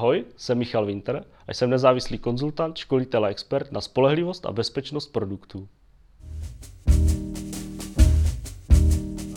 Ahoj, 0.00 0.24
jsem 0.36 0.58
Michal 0.58 0.86
Winter 0.86 1.24
a 1.48 1.54
jsem 1.54 1.70
nezávislý 1.70 2.18
konzultant, 2.18 2.76
školitel 2.76 3.24
a 3.24 3.28
expert 3.28 3.72
na 3.72 3.80
spolehlivost 3.80 4.46
a 4.46 4.52
bezpečnost 4.52 5.06
produktů. 5.06 5.68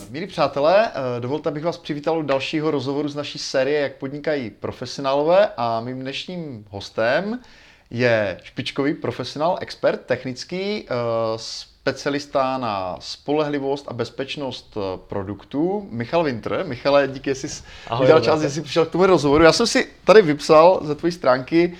Milí 0.10 0.28
přátelé, 0.28 0.88
eh, 0.88 1.20
dovolte, 1.20 1.50
abych 1.50 1.64
vás 1.64 1.78
přivítal 1.78 2.20
u 2.20 2.22
dalšího 2.22 2.72
rozhovoru 2.72 3.08
z 3.08 3.16
naší 3.16 3.40
série 3.40 3.80
Jak 3.80 3.98
podnikají 3.98 4.50
profesionálové 4.50 5.50
a 5.58 5.82
mým 5.82 6.00
dnešním 6.00 6.66
hostem 6.70 7.40
je 7.90 8.40
špičkový 8.44 8.94
profesionál, 8.94 9.58
expert 9.62 10.06
technický, 10.06 10.86
eh, 10.90 10.94
specialista 11.84 12.58
na 12.58 12.98
spolehlivost 13.00 13.86
a 13.88 13.94
bezpečnost 13.94 14.78
eh, 14.78 14.98
produktů, 15.08 15.88
Michal 15.90 16.24
Winter. 16.24 16.66
Michale, 16.68 17.08
díky, 17.08 17.30
že 17.30 17.36
jsi 17.36 17.64
Ahoj, 17.88 18.06
udělal 18.06 18.22
čas, 18.22 18.42
že 18.42 18.50
jsi 18.50 18.62
přišel 18.62 18.86
k 18.86 18.90
tomu 18.90 19.06
rozhovoru. 19.06 19.44
Já 19.44 19.52
jsem 19.52 19.68
si 19.68 19.88
tady 20.04 20.22
vypsal 20.22 20.80
ze 20.84 20.96
tvojí 20.96 21.12
stránky, 21.12 21.74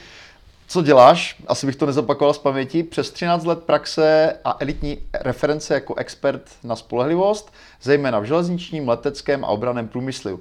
co 0.68 0.82
děláš, 0.82 1.36
asi 1.48 1.66
bych 1.66 1.76
to 1.76 1.86
nezopakoval 1.86 2.34
z 2.34 2.38
paměti, 2.38 2.84
přes 2.84 3.12
13 3.12 3.46
let 3.46 3.64
praxe 3.64 4.38
a 4.46 4.58
elitní 4.60 4.98
reference 5.14 5.74
jako 5.74 5.96
expert 5.96 6.50
na 6.64 6.76
spolehlivost, 6.76 7.54
zejména 7.82 8.20
v 8.20 8.24
železničním, 8.24 8.90
leteckém 8.90 9.46
a 9.46 9.48
obraném 9.48 9.88
průmyslu. 9.88 10.40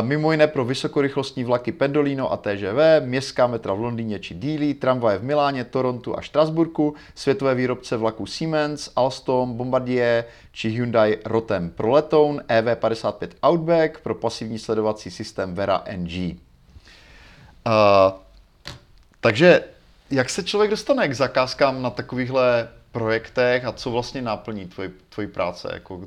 Mimo 0.00 0.32
jiné 0.32 0.46
pro 0.46 0.64
vysokorychlostní 0.64 1.44
vlaky 1.44 1.72
Pendolino 1.72 2.32
a 2.32 2.36
TGV, 2.36 3.00
městská 3.00 3.46
metra 3.46 3.74
v 3.74 3.80
Londýně 3.80 4.18
či 4.18 4.34
Dealey, 4.34 4.74
tramvaje 4.74 5.18
v 5.18 5.24
Miláně, 5.24 5.64
Torontu 5.64 6.18
a 6.18 6.20
Štrasburku, 6.20 6.94
světové 7.14 7.54
výrobce 7.54 7.96
vlaků 7.96 8.26
Siemens, 8.26 8.90
Alstom, 8.96 9.56
Bombardier 9.56 10.24
či 10.52 10.68
Hyundai 10.68 11.18
Rotem 11.24 11.70
pro 11.70 11.90
letoun, 11.90 12.42
EV55 12.48 13.28
Outback 13.48 14.00
pro 14.00 14.14
pasivní 14.14 14.58
sledovací 14.58 15.10
systém 15.10 15.54
Vera 15.54 15.84
NG. 15.96 16.12
Uh, 17.66 18.12
takže 19.20 19.64
jak 20.10 20.30
se 20.30 20.42
člověk 20.42 20.70
dostane 20.70 21.08
k 21.08 21.14
zakázkám 21.14 21.82
na 21.82 21.90
takovýchhle 21.90 22.68
projektech 22.92 23.64
a 23.64 23.72
co 23.72 23.90
vlastně 23.90 24.22
náplní 24.22 24.66
tvoji, 24.66 24.90
tvoji 25.08 25.28
práce? 25.28 25.70
Jako, 25.72 26.00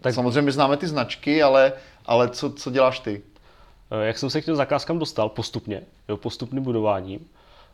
tak... 0.00 0.14
Samozřejmě 0.14 0.52
známe 0.52 0.76
ty 0.76 0.86
značky, 0.86 1.42
ale 1.42 1.72
ale 2.06 2.28
co, 2.28 2.52
co 2.52 2.70
děláš 2.70 3.00
ty? 3.00 3.22
Eh, 3.90 4.06
jak 4.06 4.18
jsem 4.18 4.30
se 4.30 4.40
k 4.40 4.44
těm 4.44 4.56
zakázkám 4.56 4.98
dostal 4.98 5.28
postupně, 5.28 5.82
jo, 6.08 6.16
postupným 6.16 6.62
budováním. 6.62 7.20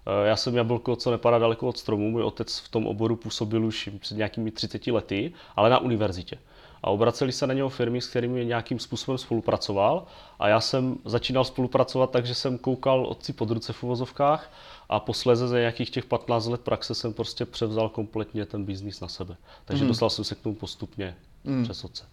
Eh, 0.06 0.28
já 0.28 0.36
jsem 0.36 0.56
jablko, 0.56 0.96
co 0.96 1.10
nepadá 1.10 1.38
daleko 1.38 1.68
od 1.68 1.78
stromu. 1.78 2.10
Můj 2.10 2.22
otec 2.22 2.58
v 2.58 2.68
tom 2.68 2.86
oboru 2.86 3.16
působil 3.16 3.64
už 3.64 3.90
před 3.98 4.16
nějakými 4.16 4.50
30 4.50 4.92
lety, 4.92 5.32
ale 5.56 5.70
na 5.70 5.78
univerzitě. 5.78 6.38
A 6.82 6.90
obraceli 6.90 7.32
se 7.32 7.46
na 7.46 7.54
něho 7.54 7.68
firmy, 7.68 8.00
s 8.00 8.08
kterými 8.08 8.44
nějakým 8.44 8.78
způsobem 8.78 9.18
spolupracoval. 9.18 10.06
A 10.38 10.48
já 10.48 10.60
jsem 10.60 10.96
začínal 11.04 11.44
spolupracovat 11.44 12.10
tak, 12.10 12.26
že 12.26 12.34
jsem 12.34 12.58
koukal 12.58 13.06
otci 13.06 13.32
pod 13.32 13.50
ruce 13.50 13.72
v 13.72 13.82
uvozovkách 13.82 14.52
a 14.88 15.00
posléze 15.00 15.48
za 15.48 15.58
nějakých 15.58 15.90
těch 15.90 16.04
15 16.04 16.46
let 16.46 16.60
praxe 16.60 16.94
jsem 16.94 17.12
prostě 17.12 17.44
převzal 17.44 17.88
kompletně 17.88 18.46
ten 18.46 18.64
biznis 18.64 19.00
na 19.00 19.08
sebe. 19.08 19.36
Takže 19.64 19.84
mm. 19.84 19.88
dostal 19.88 20.10
jsem 20.10 20.24
se 20.24 20.34
k 20.34 20.40
tomu 20.40 20.54
postupně 20.54 21.16
mm. 21.44 21.64
přes 21.64 21.84
otce. 21.84 22.04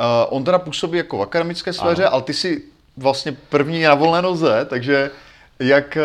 Uh, 0.00 0.36
on 0.36 0.44
teda 0.44 0.58
působí 0.58 0.98
jako 0.98 1.18
v 1.18 1.22
akademické 1.22 1.72
sféře, 1.72 2.04
ano. 2.04 2.14
ale 2.14 2.22
ty 2.22 2.34
jsi 2.34 2.62
vlastně 2.96 3.32
první 3.32 3.82
na 3.82 3.94
volné 3.94 4.22
noze, 4.22 4.66
takže 4.70 5.10
jak, 5.58 5.96
eh, 5.96 6.02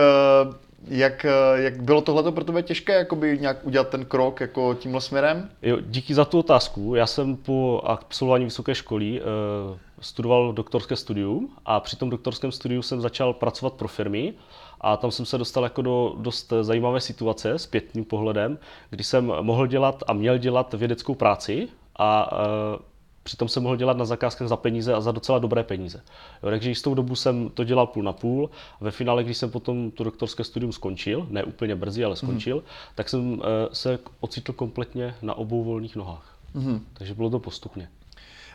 jak, 0.87 1.25
eh, 1.25 1.61
jak 1.61 1.81
bylo 1.81 2.01
tohle 2.01 2.31
pro 2.31 2.43
tebe 2.43 2.63
těžké 2.63 2.93
jakoby 2.93 3.37
nějak 3.39 3.65
udělat 3.65 3.89
ten 3.89 4.05
krok 4.05 4.41
jako 4.41 4.73
tímhle 4.73 5.01
směrem? 5.01 5.49
Jo, 5.61 5.77
díky 5.81 6.13
za 6.13 6.25
tu 6.25 6.39
otázku. 6.39 6.95
Já 6.95 7.05
jsem 7.05 7.35
po 7.35 7.81
absolvování 7.83 8.45
vysoké 8.45 8.75
školy 8.75 9.21
uh, 9.21 9.77
studoval 9.99 10.53
doktorské 10.53 10.95
studium 10.95 11.49
a 11.65 11.79
při 11.79 11.95
tom 11.95 12.09
doktorském 12.09 12.51
studiu 12.51 12.81
jsem 12.81 13.01
začal 13.01 13.33
pracovat 13.33 13.73
pro 13.73 13.87
firmy 13.87 14.33
a 14.81 14.97
tam 14.97 15.11
jsem 15.11 15.25
se 15.25 15.37
dostal 15.37 15.63
jako 15.63 15.81
do 15.81 16.15
dost 16.17 16.53
zajímavé 16.61 17.01
situace 17.01 17.51
s 17.51 17.65
pětním 17.65 18.05
pohledem, 18.05 18.59
kdy 18.89 19.03
jsem 19.03 19.25
mohl 19.41 19.67
dělat 19.67 20.03
a 20.07 20.13
měl 20.13 20.37
dělat 20.37 20.73
vědeckou 20.73 21.15
práci 21.15 21.67
a 21.99 22.29
Přitom 23.25 23.47
jsem 23.47 23.63
mohl 23.63 23.75
dělat 23.75 23.97
na 23.97 24.05
zakázkách 24.05 24.47
za 24.47 24.57
peníze 24.57 24.93
a 24.93 25.01
za 25.01 25.11
docela 25.11 25.39
dobré 25.39 25.63
peníze. 25.63 26.01
Jo, 26.43 26.49
takže 26.49 26.69
jistou 26.69 26.93
dobu 26.93 27.15
jsem 27.15 27.49
to 27.49 27.63
dělal 27.63 27.87
půl 27.87 28.03
na 28.03 28.13
půl. 28.13 28.49
Ve 28.81 28.91
finále, 28.91 29.23
když 29.23 29.37
jsem 29.37 29.51
potom 29.51 29.91
to 29.91 30.03
doktorské 30.03 30.43
studium 30.43 30.71
skončil, 30.71 31.27
ne 31.29 31.43
úplně 31.43 31.75
brzy, 31.75 32.05
ale 32.05 32.15
skončil, 32.15 32.55
mm. 32.55 32.63
tak 32.95 33.09
jsem 33.09 33.31
uh, 33.31 33.43
se 33.73 33.99
ocitl 34.19 34.53
kompletně 34.53 35.15
na 35.21 35.33
obou 35.33 35.63
volných 35.63 35.95
nohách. 35.95 36.35
Mm. 36.53 36.85
Takže 36.93 37.13
bylo 37.13 37.29
to 37.29 37.39
postupně. 37.39 37.89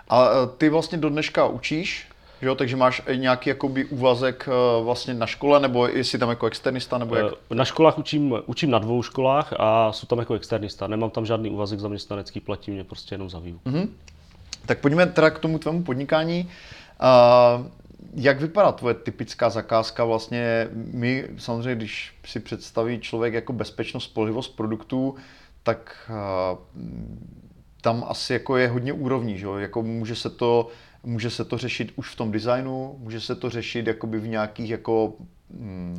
A 0.09 0.29
eh, 0.29 0.49
ty 0.59 0.69
vlastně 0.69 0.99
do 0.99 1.09
dneška 1.09 1.47
učíš? 1.47 2.09
Jo, 2.43 2.55
takže 2.55 2.77
máš 2.77 3.03
nějaký 3.15 3.49
jakoby 3.49 3.85
úvazek 3.85 4.49
eh, 4.49 4.83
vlastně 4.83 5.15
na 5.15 5.27
škole, 5.27 5.61
nebo 5.61 5.87
jestli 5.87 6.19
tam 6.19 6.29
jako 6.31 6.47
externista, 6.47 6.99
nebo 6.99 7.17
jak? 7.17 7.33
Na 7.51 7.65
školách 7.65 7.99
učím, 7.99 8.35
učím 8.47 8.71
na 8.71 8.79
dvou 8.79 9.03
školách 9.03 9.53
a 9.59 9.93
jsou 9.93 10.07
tam 10.07 10.19
jako 10.19 10.35
externista. 10.35 10.87
Nemám 10.87 11.11
tam 11.11 11.27
žádný 11.27 11.51
úvazek 11.51 11.81
zaměstnanecký, 11.81 12.41
platí 12.41 12.71
mě 12.71 12.85
prostě 12.85 13.15
jenom 13.15 13.31
za 13.31 13.39
výuku. 13.39 13.71
Mm-hmm. 13.71 13.89
Tak 14.71 14.79
pojďme 14.79 15.07
teda 15.07 15.31
k 15.31 15.39
tomu 15.39 15.59
tvému 15.59 15.83
podnikání. 15.83 16.51
Uh, 17.03 17.67
jak 18.15 18.41
vypadá 18.41 18.73
tvoje 18.73 18.95
typická 18.95 19.51
zakázka? 19.51 20.05
Vlastně 20.05 20.69
my 20.73 21.29
samozřejmě, 21.39 21.75
když 21.75 22.15
si 22.25 22.41
představí 22.41 23.01
člověk 23.01 23.35
jako 23.35 23.53
bezpečnost, 23.53 24.05
spolehlivost 24.05 24.57
produktů, 24.57 25.15
tak 25.63 26.11
uh, 26.11 26.59
tam 27.81 28.05
asi 28.09 28.33
jako 28.33 28.57
je 28.57 28.69
hodně 28.69 28.93
úrovní, 28.93 29.39
že? 29.39 29.47
Jako 29.59 29.83
může 29.83 30.15
se 30.15 30.31
to 30.31 30.69
může 31.03 31.31
se 31.31 31.45
to 31.45 31.59
řešit 31.59 31.93
už 31.97 32.09
v 32.11 32.17
tom 32.17 32.33
designu, 32.33 32.97
může 32.99 33.21
se 33.21 33.35
to 33.35 33.51
řešit 33.51 33.87
jakoby 33.87 34.19
v 34.19 34.29
nějakých 34.29 34.71
jako 34.71 35.15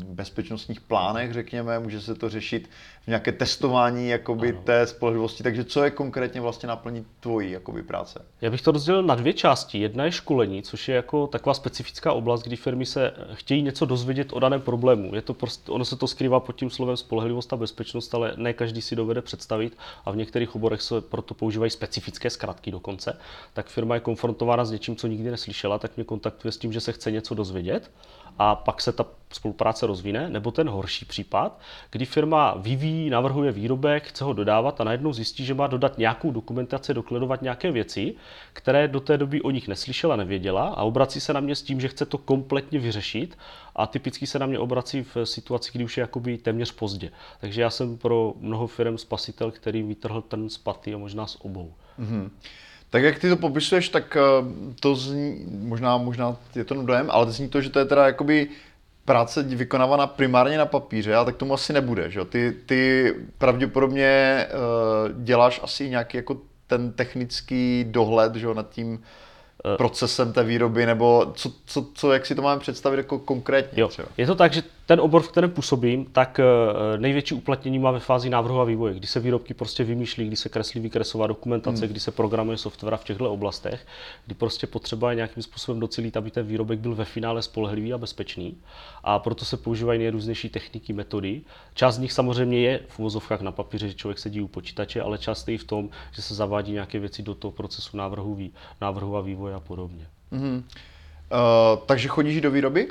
bezpečnostních 0.07 0.81
plánech, 0.81 1.33
řekněme, 1.33 1.79
může 1.79 2.01
se 2.01 2.15
to 2.15 2.29
řešit 2.29 2.69
v 3.03 3.07
nějaké 3.07 3.31
testování 3.31 4.09
jakoby, 4.09 4.49
ano. 4.49 4.61
té 4.63 4.87
spolehlivosti. 4.87 5.43
Takže 5.43 5.63
co 5.63 5.83
je 5.83 5.91
konkrétně 5.91 6.41
vlastně 6.41 6.67
naplnit 6.67 7.07
tvojí 7.19 7.51
jakoby, 7.51 7.83
práce? 7.83 8.25
Já 8.41 8.49
bych 8.49 8.61
to 8.61 8.71
rozdělil 8.71 9.03
na 9.03 9.15
dvě 9.15 9.33
části. 9.33 9.79
Jedna 9.79 10.05
je 10.05 10.11
školení, 10.11 10.63
což 10.63 10.87
je 10.87 10.95
jako 10.95 11.27
taková 11.27 11.53
specifická 11.53 12.13
oblast, 12.13 12.43
kdy 12.43 12.55
firmy 12.55 12.85
se 12.85 13.13
chtějí 13.33 13.61
něco 13.61 13.85
dozvědět 13.85 14.33
o 14.33 14.39
daném 14.39 14.61
problému. 14.61 15.15
Je 15.15 15.21
to 15.21 15.33
prostě, 15.33 15.71
ono 15.71 15.85
se 15.85 15.95
to 15.95 16.07
skrývá 16.07 16.39
pod 16.39 16.55
tím 16.55 16.69
slovem 16.69 16.97
spolehlivost 16.97 17.53
a 17.53 17.57
bezpečnost, 17.57 18.15
ale 18.15 18.33
ne 18.35 18.53
každý 18.53 18.81
si 18.81 18.95
dovede 18.95 19.21
představit 19.21 19.77
a 20.05 20.11
v 20.11 20.15
některých 20.15 20.55
oborech 20.55 20.81
se 20.81 21.01
proto 21.01 21.33
používají 21.33 21.71
specifické 21.71 22.29
zkratky 22.29 22.71
dokonce. 22.71 23.17
Tak 23.53 23.67
firma 23.67 23.95
je 23.95 24.01
konfrontována 24.01 24.65
s 24.65 24.71
něčím, 24.71 24.95
co 24.95 25.07
nikdy 25.07 25.31
neslyšela, 25.31 25.79
tak 25.79 25.91
mě 25.95 26.03
kontaktuje 26.05 26.51
s 26.51 26.57
tím, 26.57 26.73
že 26.73 26.79
se 26.79 26.91
chce 26.91 27.11
něco 27.11 27.35
dozvědět 27.35 27.91
a 28.39 28.55
pak 28.55 28.81
se 28.81 28.91
ta 28.91 29.05
spolupráce 29.33 29.87
rozvine, 29.87 30.29
nebo 30.29 30.51
ten 30.51 30.69
horší 30.69 31.05
případ, 31.05 31.59
kdy 31.91 32.05
firma 32.05 32.53
vyvíjí, 32.57 33.09
navrhuje 33.09 33.51
výrobek, 33.51 34.07
chce 34.07 34.23
ho 34.23 34.33
dodávat 34.33 34.81
a 34.81 34.83
najednou 34.83 35.13
zjistí, 35.13 35.45
že 35.45 35.53
má 35.53 35.67
dodat 35.67 35.97
nějakou 35.97 36.31
dokumentaci, 36.31 36.93
dokladovat 36.93 37.41
nějaké 37.41 37.71
věci, 37.71 38.15
které 38.53 38.87
do 38.87 38.99
té 38.99 39.17
doby 39.17 39.41
o 39.41 39.51
nich 39.51 39.67
neslyšela, 39.67 40.15
nevěděla 40.15 40.67
a 40.67 40.83
obrací 40.83 41.19
se 41.19 41.33
na 41.33 41.39
mě 41.39 41.55
s 41.55 41.61
tím, 41.61 41.81
že 41.81 41.87
chce 41.87 42.05
to 42.05 42.17
kompletně 42.17 42.79
vyřešit 42.79 43.37
a 43.75 43.87
typicky 43.87 44.27
se 44.27 44.39
na 44.39 44.45
mě 44.45 44.59
obrací 44.59 45.03
v 45.15 45.25
situaci, 45.25 45.71
kdy 45.73 45.83
už 45.83 45.97
je 45.97 46.01
jakoby 46.01 46.37
téměř 46.37 46.71
pozdě. 46.71 47.11
Takže 47.39 47.61
já 47.61 47.69
jsem 47.69 47.97
pro 47.97 48.33
mnoho 48.39 48.67
firm 48.67 48.97
spasitel, 48.97 49.51
který 49.51 49.83
vytrhl 49.83 50.21
ten 50.21 50.49
spaty 50.49 50.93
a 50.93 50.97
možná 50.97 51.27
s 51.27 51.45
obou. 51.45 51.73
Mm-hmm. 51.99 52.29
Tak 52.91 53.03
jak 53.03 53.19
ty 53.19 53.29
to 53.29 53.37
popisuješ, 53.37 53.89
tak 53.89 54.17
eh, 54.17 54.21
to 54.79 54.95
zní, 54.95 55.45
možná, 55.47 55.97
možná 55.97 56.35
je 56.55 56.63
to 56.63 56.75
dojem, 56.75 57.07
ale 57.09 57.31
zní 57.31 57.49
to, 57.49 57.61
že 57.61 57.69
to 57.69 57.79
je 57.79 57.85
teda 57.85 58.05
jakoby 58.05 58.47
práce 59.05 59.43
vykonávaná 59.43 60.07
primárně 60.07 60.57
na 60.57 60.65
papíře, 60.65 61.15
a 61.15 61.25
tak 61.25 61.35
tomu 61.35 61.53
asi 61.53 61.73
nebude, 61.73 62.11
že 62.11 62.25
Ty, 62.25 62.55
ty 62.65 63.13
pravděpodobně 63.37 64.45
uh, 64.47 65.23
děláš 65.23 65.59
asi 65.63 65.89
nějaký 65.89 66.17
jako 66.17 66.37
ten 66.67 66.91
technický 66.91 67.85
dohled, 67.89 68.35
že 68.35 68.53
nad 68.53 68.69
tím, 68.69 68.99
Eh, 69.65 69.77
procesem 69.77 70.33
té 70.33 70.43
výroby, 70.43 70.85
nebo 70.85 71.31
co, 71.35 71.51
co, 71.65 71.87
co, 71.93 72.13
jak 72.13 72.25
si 72.25 72.35
to 72.35 72.41
máme 72.41 72.59
představit 72.59 72.97
jako 72.97 73.19
konkrétně? 73.19 73.81
Jo. 73.81 73.87
Třeba? 73.87 74.07
Je 74.17 74.27
to 74.27 74.35
tak, 74.35 74.53
že 74.53 74.63
ten 74.85 75.01
obor, 75.01 75.21
v 75.21 75.31
kterém 75.31 75.51
působím, 75.51 76.05
tak 76.05 76.39
eh, 76.39 76.97
největší 76.97 77.35
uplatnění 77.35 77.79
má 77.79 77.91
ve 77.91 77.99
fázi 77.99 78.29
návrhu 78.29 78.59
a 78.59 78.63
vývoje, 78.63 78.93
kdy 78.93 79.07
se 79.07 79.19
výrobky 79.19 79.53
prostě 79.53 79.83
vymýšlí, 79.83 80.27
kdy 80.27 80.35
se 80.35 80.49
kreslí 80.49 80.81
výkresová 80.81 81.27
dokumentace, 81.27 81.85
hmm. 81.85 81.91
kdy 81.91 81.99
se 81.99 82.11
programuje 82.11 82.57
software 82.57 82.97
v 82.97 83.03
těchto 83.03 83.33
oblastech, 83.33 83.87
kdy 84.25 84.35
prostě 84.35 84.67
potřeba 84.67 85.09
je 85.09 85.15
nějakým 85.15 85.43
způsobem 85.43 85.79
docelit, 85.79 86.17
aby 86.17 86.31
ten 86.31 86.45
výrobek 86.45 86.79
byl 86.79 86.95
ve 86.95 87.05
finále 87.05 87.41
spolehlivý 87.41 87.93
a 87.93 87.97
bezpečný. 87.97 88.57
A 89.03 89.19
proto 89.19 89.45
se 89.45 89.57
používají 89.57 89.99
nejrůznější 89.99 90.49
techniky, 90.49 90.93
metody. 90.93 91.41
Část 91.73 91.95
z 91.95 91.99
nich 91.99 92.11
samozřejmě 92.11 92.59
je 92.59 92.79
v 92.87 92.99
uvozovkách 92.99 93.41
na 93.41 93.51
papíře, 93.51 93.87
že 93.87 93.93
člověk 93.93 94.19
sedí 94.19 94.41
u 94.41 94.47
počítače, 94.47 95.01
ale 95.01 95.17
část 95.17 95.47
je 95.47 95.53
i 95.53 95.57
v 95.57 95.63
tom, 95.63 95.89
že 96.11 96.21
se 96.21 96.35
zavádí 96.35 96.71
nějaké 96.71 96.99
věci 96.99 97.23
do 97.23 97.35
toho 97.35 97.51
procesu 97.51 97.97
návrhu, 97.97 98.37
návrhu 98.81 99.17
a 99.17 99.21
vývoje 99.21 99.55
a 99.55 99.59
podobně. 99.59 100.07
Mm-hmm. 100.31 100.63
Uh, 101.31 101.79
takže 101.85 102.07
chodíš 102.07 102.41
do 102.41 102.51
výroby? 102.51 102.87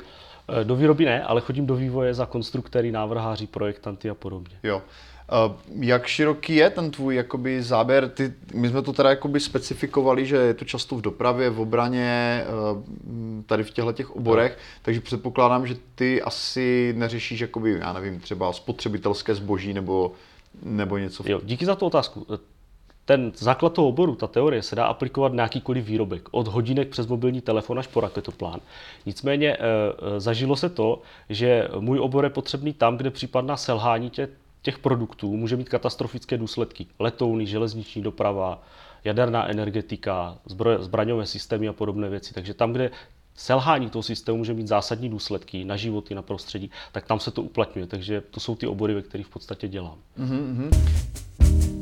Do 0.63 0.75
výroby 0.75 1.05
ne, 1.05 1.23
ale 1.23 1.41
chodím 1.41 1.65
do 1.65 1.75
vývoje 1.75 2.13
za 2.13 2.25
konstruktory, 2.25 2.91
návrháři, 2.91 3.47
projektanty 3.47 4.09
a 4.09 4.13
podobně. 4.13 4.55
Jo. 4.63 4.81
Jak 5.79 6.07
široký 6.07 6.55
je 6.55 6.69
ten 6.69 6.91
tvůj 6.91 7.15
jakoby, 7.15 7.63
záběr? 7.63 8.09
Ty, 8.09 8.33
my 8.53 8.69
jsme 8.69 8.81
to 8.81 8.93
teda 8.93 9.09
jakoby 9.09 9.39
specifikovali, 9.39 10.25
že 10.25 10.35
je 10.35 10.53
to 10.53 10.65
často 10.65 10.95
v 10.95 11.01
dopravě, 11.01 11.49
v 11.49 11.59
obraně, 11.59 12.43
tady 13.45 13.63
v 13.63 13.71
těchto 13.71 13.93
těch 13.93 14.15
oborech, 14.15 14.51
no. 14.51 14.63
takže 14.81 15.01
předpokládám, 15.01 15.67
že 15.67 15.75
ty 15.95 16.21
asi 16.21 16.93
neřešíš, 16.97 17.39
jakoby, 17.39 17.77
já 17.79 17.93
nevím, 17.93 18.19
třeba 18.19 18.53
spotřebitelské 18.53 19.35
zboží 19.35 19.73
nebo, 19.73 20.11
nebo 20.63 20.97
něco. 20.97 21.23
V... 21.23 21.27
Jo, 21.27 21.41
díky 21.43 21.65
za 21.65 21.75
tu 21.75 21.85
otázku. 21.85 22.27
Ten 23.05 23.31
základ 23.35 23.73
toho 23.73 23.87
oboru, 23.87 24.15
ta 24.15 24.27
teorie, 24.27 24.61
se 24.61 24.75
dá 24.75 24.85
aplikovat 24.85 25.33
na 25.33 25.43
jakýkoliv 25.43 25.85
výrobek, 25.85 26.29
od 26.31 26.47
hodinek 26.47 26.89
přes 26.89 27.07
mobilní 27.07 27.41
telefon 27.41 27.79
až 27.79 27.87
po 27.87 28.01
raketoplán. 28.01 28.59
Nicméně 29.05 29.57
e, 29.57 29.59
zažilo 30.19 30.55
se 30.55 30.69
to, 30.69 31.01
že 31.29 31.67
můj 31.79 31.99
obor 31.99 32.23
je 32.23 32.29
potřebný 32.29 32.73
tam, 32.73 32.97
kde 32.97 33.09
případná 33.09 33.57
selhání 33.57 34.09
tě, 34.09 34.29
těch 34.61 34.79
produktů 34.79 35.37
může 35.37 35.55
mít 35.55 35.69
katastrofické 35.69 36.37
důsledky. 36.37 36.85
Letouny, 36.99 37.45
železniční 37.45 38.01
doprava, 38.01 38.63
jaderná 39.03 39.49
energetika, 39.49 40.37
zbroj, 40.45 40.77
zbraňové 40.79 41.25
systémy 41.25 41.67
a 41.67 41.73
podobné 41.73 42.09
věci. 42.09 42.33
Takže 42.33 42.53
tam, 42.53 42.71
kde 42.71 42.91
selhání 43.35 43.89
toho 43.89 44.03
systému 44.03 44.37
může 44.37 44.53
mít 44.53 44.67
zásadní 44.67 45.09
důsledky 45.09 45.65
na 45.65 45.75
životy, 45.75 46.15
na 46.15 46.21
prostředí, 46.21 46.71
tak 46.91 47.05
tam 47.05 47.19
se 47.19 47.31
to 47.31 47.41
uplatňuje. 47.41 47.87
Takže 47.87 48.21
to 48.21 48.39
jsou 48.39 48.55
ty 48.55 48.67
obory, 48.67 48.93
ve 48.93 49.01
kterých 49.01 49.27
v 49.27 49.29
podstatě 49.29 49.67
dělám. 49.67 49.97
Mm-hmm. 50.19 51.80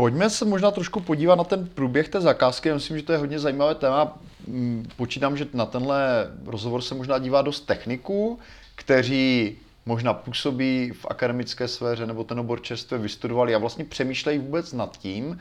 Pojďme 0.00 0.30
se 0.30 0.44
možná 0.44 0.70
trošku 0.70 1.00
podívat 1.00 1.34
na 1.34 1.44
ten 1.44 1.68
průběh 1.74 2.08
té 2.08 2.20
zakázky. 2.20 2.68
Já 2.68 2.74
myslím, 2.74 2.96
že 2.96 3.02
to 3.02 3.12
je 3.12 3.18
hodně 3.18 3.38
zajímavé 3.38 3.74
téma. 3.74 4.18
Mm, 4.46 4.88
počítám, 4.96 5.36
že 5.36 5.46
na 5.54 5.66
tenhle 5.66 6.30
rozhovor 6.46 6.82
se 6.82 6.94
možná 6.94 7.18
dívá 7.18 7.42
dost 7.42 7.60
techniků, 7.60 8.38
kteří 8.74 9.56
možná 9.86 10.14
působí 10.14 10.92
v 11.00 11.06
akademické 11.10 11.68
sféře 11.68 12.06
nebo 12.06 12.24
ten 12.24 12.40
obor 12.40 12.62
čerstvě 12.62 12.98
vystudovali 12.98 13.54
a 13.54 13.58
vlastně 13.58 13.84
přemýšlejí 13.84 14.38
vůbec 14.38 14.72
nad 14.72 14.96
tím, 14.96 15.38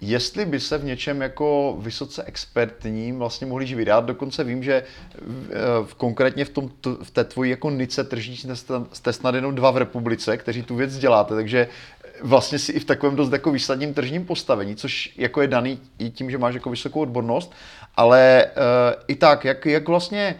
jestli 0.00 0.46
by 0.46 0.60
se 0.60 0.78
v 0.78 0.84
něčem 0.84 1.22
jako 1.22 1.76
vysoce 1.80 2.22
expertním 2.22 3.18
vlastně 3.18 3.46
mohli 3.46 3.66
živit. 3.66 3.88
Já 3.88 4.00
dokonce 4.00 4.44
vím, 4.44 4.62
že 4.62 4.82
v, 5.84 5.94
konkrétně 5.94 6.44
v, 6.44 6.50
tom, 6.50 6.70
v 7.02 7.10
té 7.10 7.24
tvojí 7.24 7.50
jako 7.50 7.70
nice 7.70 8.04
tržní 8.04 8.36
jste 8.92 9.12
snad 9.12 9.34
jenom 9.34 9.54
dva 9.54 9.70
v 9.70 9.76
republice, 9.76 10.36
kteří 10.36 10.62
tu 10.62 10.76
věc 10.76 10.98
děláte, 10.98 11.34
takže 11.34 11.68
vlastně 12.22 12.58
si 12.58 12.72
i 12.72 12.80
v 12.80 12.84
takovém 12.84 13.16
dost 13.16 13.32
jako 13.32 13.50
výsadním 13.50 13.94
tržním 13.94 14.26
postavení, 14.26 14.76
což 14.76 15.12
jako 15.16 15.40
je 15.40 15.48
daný 15.48 15.80
i 15.98 16.10
tím, 16.10 16.30
že 16.30 16.38
máš 16.38 16.54
jako 16.54 16.70
vysokou 16.70 17.00
odbornost, 17.00 17.52
ale 17.96 18.46
uh, 18.46 19.02
i 19.08 19.14
tak, 19.14 19.44
jak, 19.44 19.66
jak 19.66 19.88
vlastně 19.88 20.36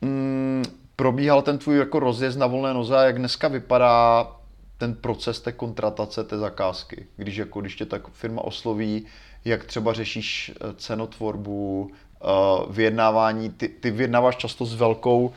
mm, 0.00 0.64
probíhal 0.96 1.42
ten 1.42 1.58
tvůj 1.58 1.78
jako 1.78 1.98
rozjezd 1.98 2.38
na 2.38 2.46
volné 2.46 2.74
noze 2.74 2.96
a 2.96 3.02
jak 3.02 3.18
dneska 3.18 3.48
vypadá 3.48 4.32
ten 4.78 4.94
proces 4.94 5.40
té 5.40 5.52
kontratace 5.52 6.24
té 6.24 6.38
zakázky, 6.38 7.06
když, 7.16 7.36
jako, 7.36 7.60
když 7.60 7.76
tě 7.76 7.86
tak 7.86 8.08
firma 8.08 8.42
osloví, 8.42 9.06
jak 9.44 9.64
třeba 9.64 9.92
řešíš 9.92 10.52
eh, 10.54 10.74
cenotvorbu, 10.76 11.80
uh, 11.80 12.74
vyjednávání, 12.74 13.50
ty, 13.50 13.68
ty 13.68 13.90
vyjednáváš 13.90 14.36
často 14.36 14.64
s 14.64 14.74
velkou, 14.74 15.32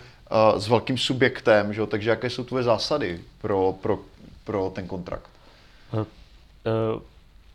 s 0.58 0.68
velkým 0.68 0.98
subjektem, 0.98 1.74
že? 1.74 1.86
takže 1.86 2.10
jaké 2.10 2.30
jsou 2.30 2.44
tvoje 2.44 2.64
zásady 2.64 3.20
pro, 3.42 3.76
pro, 3.82 4.00
pro 4.44 4.72
ten 4.76 4.88
kontrakt? 4.88 5.30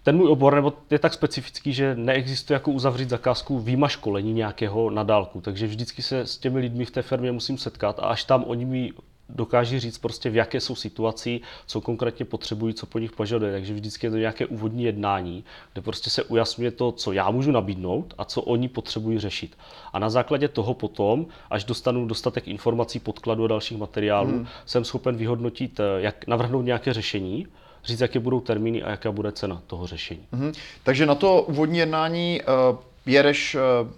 Ten 0.03 0.17
můj 0.17 0.29
obor 0.29 0.55
nebo 0.55 0.73
je 0.91 0.99
tak 0.99 1.15
specifický, 1.15 1.73
že 1.73 1.95
neexistuje 1.95 2.55
jako 2.55 2.71
uzavřít 2.71 3.11
zakázku 3.11 3.59
výjima 3.59 3.89
školení 3.89 4.33
nějakého 4.33 4.91
na 4.91 5.03
dálku. 5.03 5.41
Takže 5.41 5.67
vždycky 5.67 6.03
se 6.03 6.21
s 6.21 6.39
těmi 6.39 6.59
lidmi 6.59 6.85
v 6.85 6.91
té 6.91 7.03
firmě 7.03 7.33
musím 7.33 7.59
setkat 7.59 7.99
a 7.99 8.03
až 8.03 8.25
tam 8.25 8.45
oni 8.47 8.65
mi 8.65 8.93
dokáží 9.29 9.81
říct 9.81 9.99
prostě 9.99 10.31
v 10.31 10.37
jaké 10.37 10.61
jsou 10.61 10.75
situaci, 10.75 11.41
co 11.67 11.81
konkrétně 11.81 12.25
potřebují, 12.25 12.75
co 12.75 12.87
po 12.87 12.99
nich 12.99 13.13
požaduje. 13.13 13.53
Takže 13.53 13.75
vždycky 13.75 14.07
je 14.07 14.11
to 14.11 14.17
nějaké 14.17 14.47
úvodní 14.47 14.85
jednání, 14.85 15.45
kde 15.73 15.83
prostě 15.83 16.11
se 16.11 16.23
ujasňuje 16.23 16.71
to, 16.71 16.93
co 16.93 17.13
já 17.13 17.31
můžu 17.31 17.51
nabídnout 17.51 18.15
a 18.19 18.25
co 18.25 18.43
oni 18.43 18.69
potřebují 18.69 19.19
řešit. 19.19 19.57
A 19.93 19.99
na 19.99 20.11
základě 20.11 20.49
toho 20.49 20.75
potom, 20.75 21.27
až 21.51 21.65
dostanu 21.65 22.07
dostatek 22.07 22.49
informací, 22.49 23.01
podkladu 23.01 23.45
a 23.45 23.49
dalších 23.49 23.79
materiálů, 23.79 24.31
hmm. 24.31 24.47
jsem 24.67 24.85
schopen 24.85 25.17
vyhodnotit, 25.17 25.81
jak 25.99 26.27
navrhnout 26.27 26.63
nějaké 26.63 26.93
řešení, 26.93 27.47
říct, 27.85 28.01
jaké 28.01 28.19
budou 28.19 28.41
termíny 28.41 28.83
a 28.83 28.91
jaká 28.91 29.13
bude 29.13 29.33
cena 29.33 29.63
toho 29.67 29.87
řešení. 29.87 30.27
Mm-hmm. 30.33 30.53
Takže 30.83 31.07
na 31.07 31.15
to 31.15 31.43
úvodní 31.43 31.79
jednání 31.79 32.41
uh, 32.71 32.79
jedeš 33.07 33.55
uh, 33.55 33.91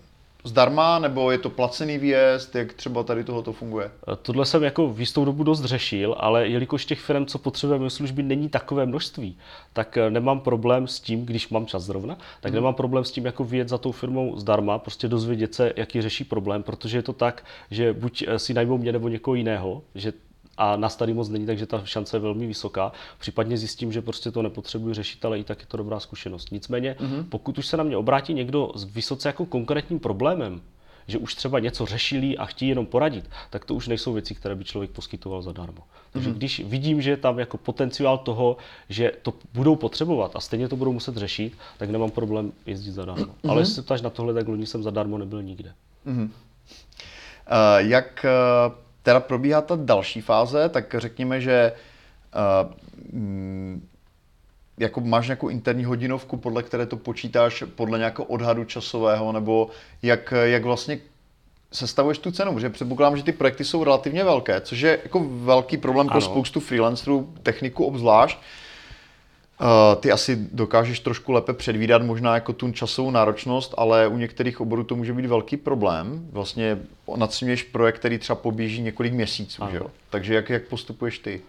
zdarma, 0.47 0.99
nebo 0.99 1.31
je 1.31 1.39
to 1.39 1.51
placený 1.51 1.99
výjezd, 1.99 2.55
jak 2.55 2.73
třeba 2.73 3.03
tady 3.03 3.25
tohoto 3.25 3.53
funguje? 3.53 3.87
Eh, 3.87 4.17
tohle 4.23 4.47
jsem 4.47 4.63
jako 4.63 4.89
v 4.89 5.01
jistou 5.01 5.25
dobu 5.25 5.45
dost 5.45 5.65
řešil, 5.65 6.17
ale 6.19 6.49
jelikož 6.49 6.85
těch 6.85 7.01
firm, 7.01 7.27
co 7.27 7.39
potřebujeme 7.39 7.91
služby, 7.91 8.23
není 8.23 8.49
takové 8.49 8.87
množství, 8.87 9.39
tak 9.73 9.99
nemám 10.09 10.41
problém 10.41 10.87
s 10.87 11.01
tím, 11.01 11.27
když 11.27 11.49
mám 11.49 11.67
čas 11.67 11.83
zrovna, 11.83 12.15
tak 12.41 12.53
hmm. 12.53 12.55
nemám 12.55 12.75
problém 12.75 13.05
s 13.05 13.11
tím, 13.11 13.25
jako 13.25 13.45
vyjet 13.45 13.69
za 13.69 13.79
tou 13.79 13.93
firmou 13.93 14.39
zdarma, 14.39 14.79
prostě 14.79 15.09
dozvědět 15.09 15.55
se, 15.55 15.73
jaký 15.77 16.03
řeší 16.03 16.25
problém, 16.25 16.63
protože 16.63 16.99
je 16.99 17.03
to 17.03 17.13
tak, 17.13 17.45
že 17.71 17.93
buď 17.93 18.27
si 18.37 18.55
najmou 18.55 18.79
mě 18.79 18.93
nebo 18.93 19.09
někoho 19.09 19.35
jiného, 19.35 19.83
že 19.95 20.13
a 20.59 20.77
na 20.77 20.89
starý 20.89 21.15
moc 21.15 21.29
není, 21.29 21.47
takže 21.47 21.67
ta 21.67 21.83
šance 21.85 22.17
je 22.17 22.21
velmi 22.21 22.47
vysoká. 22.47 22.93
Případně 23.19 23.59
zjistím, 23.59 23.93
že 23.93 24.03
prostě 24.03 24.31
to 24.31 24.43
nepotřebuji 24.43 24.95
řešit, 24.95 25.25
ale 25.25 25.39
i 25.39 25.45
tak 25.45 25.61
je 25.61 25.67
to 25.67 25.77
dobrá 25.77 26.01
zkušenost. 26.01 26.53
Nicméně, 26.53 26.97
mm-hmm. 26.99 27.25
pokud 27.29 27.59
už 27.59 27.67
se 27.67 27.77
na 27.77 27.85
mě 27.85 27.97
obrátí 27.97 28.35
někdo 28.35 28.73
s 28.75 28.85
vysoce 28.85 29.29
jako 29.29 29.47
konkrétním 29.47 29.99
problémem, 29.99 30.61
že 31.09 31.19
už 31.19 31.35
třeba 31.35 31.59
něco 31.59 31.87
řešili 31.87 32.37
a 32.37 32.45
chtějí 32.45 32.69
jenom 32.69 32.87
poradit, 32.87 33.31
tak 33.51 33.65
to 33.65 33.75
už 33.75 33.89
nejsou 33.89 34.13
věci, 34.13 34.35
které 34.35 34.55
by 34.55 34.65
člověk 34.65 34.91
poskytoval 34.91 35.43
zadarmo. 35.43 35.83
Takže 36.13 36.31
mm-hmm. 36.31 36.35
když 36.35 36.61
vidím, 36.61 37.03
že 37.03 37.11
je 37.11 37.17
tam 37.17 37.39
jako 37.39 37.59
potenciál 37.59 38.19
toho, 38.19 38.57
že 38.89 39.13
to 39.23 39.35
budou 39.55 39.77
potřebovat 39.77 40.37
a 40.37 40.41
stejně 40.41 40.69
to 40.69 40.77
budou 40.77 40.93
muset 40.93 41.17
řešit, 41.17 41.53
tak 41.79 41.91
nemám 41.91 42.11
problém 42.11 42.53
jezdit 42.67 42.93
zadarmo. 42.93 43.25
Mm-hmm. 43.25 43.51
Ale 43.51 43.61
jestli 43.61 43.75
se 43.75 43.83
ptáš 43.83 44.03
na 44.03 44.11
tohle, 44.11 44.35
tak 44.35 44.49
loni 44.49 44.67
jsem 44.67 44.83
zadarmo 44.83 45.19
nebyl 45.19 45.43
nikde. 45.43 45.75
Mm-hmm. 46.07 46.25
Uh, 46.25 46.31
jak 47.79 48.27
uh 48.69 48.86
teda 49.07 49.21
probíhá 49.21 49.61
ta 49.61 49.77
další 49.77 50.21
fáze, 50.21 50.69
tak 50.69 50.95
řekněme, 50.99 51.41
že 51.41 51.73
uh, 53.13 53.81
jako 54.79 55.01
máš 55.01 55.27
nějakou 55.27 55.49
interní 55.49 55.85
hodinovku, 55.85 56.37
podle 56.37 56.63
které 56.63 56.87
to 56.87 56.97
počítáš, 56.97 57.65
podle 57.75 57.99
nějakého 57.99 58.27
odhadu 58.27 58.65
časového, 58.65 59.33
nebo 59.33 59.71
jak, 60.03 60.35
jak 60.43 60.65
vlastně 60.65 60.99
sestavuješ 61.73 62.19
tu 62.19 62.31
cenu, 62.31 62.55
protože 62.55 62.71
předpokládám, 62.71 63.17
že 63.17 63.23
ty 63.23 63.33
projekty 63.33 63.65
jsou 63.65 63.85
relativně 63.85 64.25
velké, 64.25 64.61
což 64.61 64.81
je 64.81 64.99
jako 65.03 65.27
velký 65.29 65.77
problém 65.77 66.07
ano. 66.07 66.13
pro 66.13 66.21
spoustu 66.21 66.61
freelancerů, 66.61 67.35
techniku 67.43 67.85
obzvlášť. 67.85 68.39
Uh, 69.61 70.01
ty 70.01 70.13
asi 70.13 70.49
dokážeš 70.53 71.01
trošku 71.01 71.33
lépe 71.33 71.53
předvídat 71.53 72.03
možná 72.03 72.35
jako 72.35 72.53
tu 72.53 72.73
časovou 72.73 73.11
náročnost, 73.11 73.75
ale 73.77 74.09
u 74.09 74.17
některých 74.17 74.61
oborů 74.61 74.85
to 74.85 74.97
může 74.97 75.13
být 75.13 75.27
velký 75.27 75.57
problém. 75.57 76.29
Vlastně 76.33 76.79
nadsměješ 77.17 77.63
projekt, 77.63 77.99
který 77.99 78.19
třeba 78.19 78.37
poběží 78.37 78.83
několik 78.83 79.13
měsíců, 79.13 79.63
že 79.71 79.77
jo? 79.77 79.87
Takže 80.11 80.35
jak, 80.35 80.51
jak 80.51 80.63
postupuješ 80.63 81.19
ty? 81.19 81.41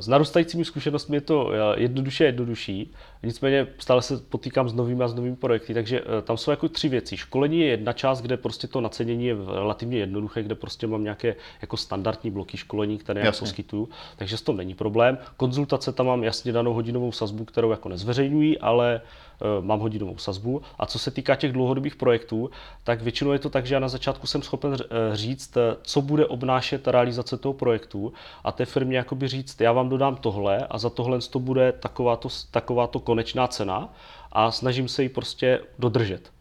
S 0.00 0.08
narůstajícími 0.08 0.64
zkušenostmi 0.64 1.16
je 1.16 1.20
to 1.20 1.50
eh, 1.52 1.80
jednoduše 1.80 2.24
jednodušší, 2.24 2.92
nicméně 3.22 3.66
stále 3.78 4.02
se 4.02 4.16
potýkám 4.16 4.68
s 4.68 4.72
novými 4.72 5.04
a 5.04 5.08
s 5.08 5.14
novými 5.14 5.36
projekty, 5.36 5.74
takže 5.74 6.00
eh, 6.00 6.22
tam 6.22 6.36
jsou 6.36 6.50
jako 6.50 6.68
tři 6.68 6.88
věci. 6.88 7.16
Školení 7.16 7.60
je 7.60 7.66
jedna 7.66 7.92
část, 7.92 8.22
kde 8.22 8.36
prostě 8.36 8.66
to 8.66 8.80
nacenění 8.80 9.26
je 9.26 9.36
relativně 9.54 9.98
jednoduché, 9.98 10.42
kde 10.42 10.54
prostě 10.54 10.86
mám 10.86 11.02
nějaké 11.02 11.36
jako 11.62 11.76
standardní 11.76 12.30
bloky 12.30 12.56
školení, 12.56 12.98
které 12.98 13.20
já 13.20 13.32
poskytuju, 13.32 13.88
takže 14.16 14.36
s 14.36 14.42
tom 14.42 14.56
není 14.56 14.74
problém. 14.74 15.18
Konzultace 15.36 15.92
tam 15.92 16.06
mám 16.06 16.24
jasně 16.24 16.52
danou 16.52 16.72
hodinovou 16.72 17.12
sazbu, 17.12 17.44
kterou 17.44 17.70
jako 17.70 17.88
nezveřejňují, 17.88 18.58
ale 18.58 19.00
Eh, 19.42 19.62
mám 19.62 19.80
hodinovou 19.80 20.18
sazbu. 20.18 20.62
A 20.78 20.86
co 20.86 20.98
se 20.98 21.10
týká 21.10 21.36
těch 21.36 21.52
dlouhodobých 21.52 21.96
projektů, 21.96 22.50
tak 22.84 23.02
většinou 23.02 23.32
je 23.32 23.38
to 23.38 23.50
tak, 23.50 23.66
že 23.66 23.74
já 23.74 23.80
na 23.80 23.88
začátku 23.88 24.26
jsem 24.26 24.42
schopen 24.42 24.74
eh, 24.74 25.16
říct, 25.16 25.58
co 25.82 26.02
bude 26.02 26.26
obnášet 26.26 26.88
realizace 26.88 27.36
toho 27.36 27.52
projektu 27.52 28.12
a 28.44 28.52
té 28.52 28.64
firmě 28.64 28.96
jakoby 28.96 29.28
říct, 29.28 29.60
já 29.60 29.72
vám 29.72 29.88
dodám 29.88 30.16
tohle 30.16 30.66
a 30.70 30.78
za 30.78 30.90
tohle 30.90 31.18
to 31.30 31.38
bude 31.38 31.72
takováto, 31.72 32.28
takováto 32.50 32.98
konečná 33.10 33.46
cena 33.48 33.94
a 34.32 34.50
snažím 34.50 34.88
se 34.88 35.02
ji 35.02 35.08
prostě 35.08 35.60
dodržet. 35.78 36.32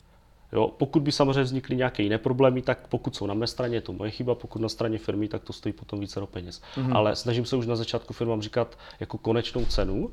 Jo, 0.53 0.67
pokud 0.77 1.01
by 1.01 1.11
samozřejmě 1.11 1.43
vznikly 1.43 1.75
nějaké 1.75 2.03
jiné 2.03 2.17
problémy, 2.17 2.61
tak 2.61 2.87
pokud 2.87 3.15
jsou 3.15 3.25
na 3.27 3.33
mé 3.33 3.47
straně, 3.47 3.77
je 3.77 3.81
to 3.81 3.93
moje 3.93 4.11
chyba, 4.11 4.35
pokud 4.35 4.61
na 4.61 4.69
straně 4.69 4.97
firmy, 4.97 5.27
tak 5.27 5.43
to 5.43 5.53
stojí 5.53 5.73
potom 5.73 5.99
více 5.99 6.19
do 6.19 6.27
peněz. 6.27 6.61
Mm-hmm. 6.61 6.95
Ale 6.95 7.15
snažím 7.15 7.45
se 7.45 7.55
už 7.55 7.65
na 7.65 7.75
začátku 7.75 8.13
firmám 8.13 8.41
říkat 8.41 8.77
jako 8.99 9.17
konečnou 9.17 9.65
cenu 9.65 10.09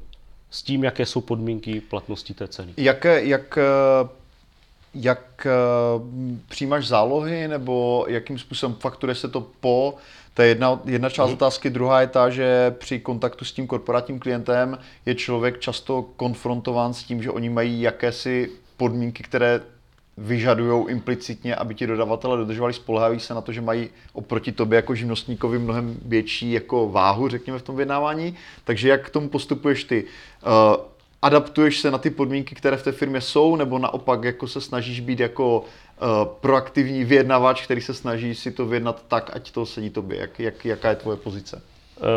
s 0.50 0.62
tím, 0.62 0.84
jaké 0.84 1.06
jsou 1.06 1.20
podmínky 1.20 1.80
platnosti 1.80 2.34
té 2.34 2.48
ceny. 2.48 2.72
Jak, 2.76 3.04
jak, 3.04 3.58
jak 5.00 5.46
přijímáš 6.48 6.86
zálohy, 6.86 7.48
nebo 7.48 8.06
jakým 8.08 8.38
způsobem 8.38 8.76
fakturuje 8.80 9.14
se 9.14 9.28
to 9.28 9.46
po? 9.60 9.94
To 10.34 10.42
je 10.42 10.48
jedna, 10.48 10.80
jedna 10.84 11.10
část 11.10 11.26
hmm. 11.26 11.34
otázky. 11.34 11.70
Druhá 11.70 12.00
je 12.00 12.06
ta, 12.06 12.30
že 12.30 12.74
při 12.78 13.00
kontaktu 13.00 13.44
s 13.44 13.52
tím 13.52 13.66
korporátním 13.66 14.18
klientem 14.18 14.78
je 15.06 15.14
člověk 15.14 15.60
často 15.60 16.02
konfrontován 16.02 16.94
s 16.94 17.02
tím, 17.02 17.22
že 17.22 17.30
oni 17.30 17.48
mají 17.48 17.80
jakési 17.80 18.50
podmínky, 18.76 19.22
které 19.22 19.60
vyžadují 20.16 20.88
implicitně, 20.88 21.56
aby 21.56 21.74
ti 21.74 21.86
dodavatele 21.86 22.36
dodržovali, 22.36 22.72
spolehaví 22.72 23.20
se 23.20 23.34
na 23.34 23.40
to, 23.40 23.52
že 23.52 23.60
mají 23.60 23.88
oproti 24.12 24.52
tobě 24.52 24.76
jako 24.76 24.94
živnostníkovi 24.94 25.58
mnohem 25.58 25.96
větší 26.04 26.52
jako 26.52 26.88
váhu, 26.88 27.28
řekněme, 27.28 27.58
v 27.58 27.62
tom 27.62 27.76
vyjednávání. 27.76 28.34
Takže 28.64 28.88
jak 28.88 29.06
k 29.06 29.10
tomu 29.10 29.28
postupuješ 29.28 29.84
ty? 29.84 30.04
Uh, 30.04 30.84
adaptuješ 31.23 31.80
se 31.80 31.90
na 31.90 31.99
ty 31.99 32.11
podmínky, 32.11 32.54
které 32.54 32.76
v 32.76 32.82
té 32.82 32.92
firmě 32.92 33.20
jsou, 33.20 33.56
nebo 33.56 33.78
naopak 33.78 34.25
jako 34.25 34.49
se 34.49 34.61
snažíš 34.61 35.00
být 35.00 35.20
jako 35.20 35.58
uh, 35.58 35.64
proaktivní 36.40 37.04
vyjednavač, 37.04 37.64
který 37.64 37.80
se 37.80 37.94
snaží 37.94 38.35
si 38.35 38.50
to 38.50 38.66
vyjednat 38.66 39.04
tak, 39.08 39.30
ať 39.35 39.50
to 39.50 39.66
sedí 39.66 39.90
tobě? 39.90 40.18
Jak, 40.18 40.40
jak, 40.40 40.64
jaká 40.64 40.90
je 40.90 40.96
tvoje 40.96 41.16
pozice? 41.16 41.62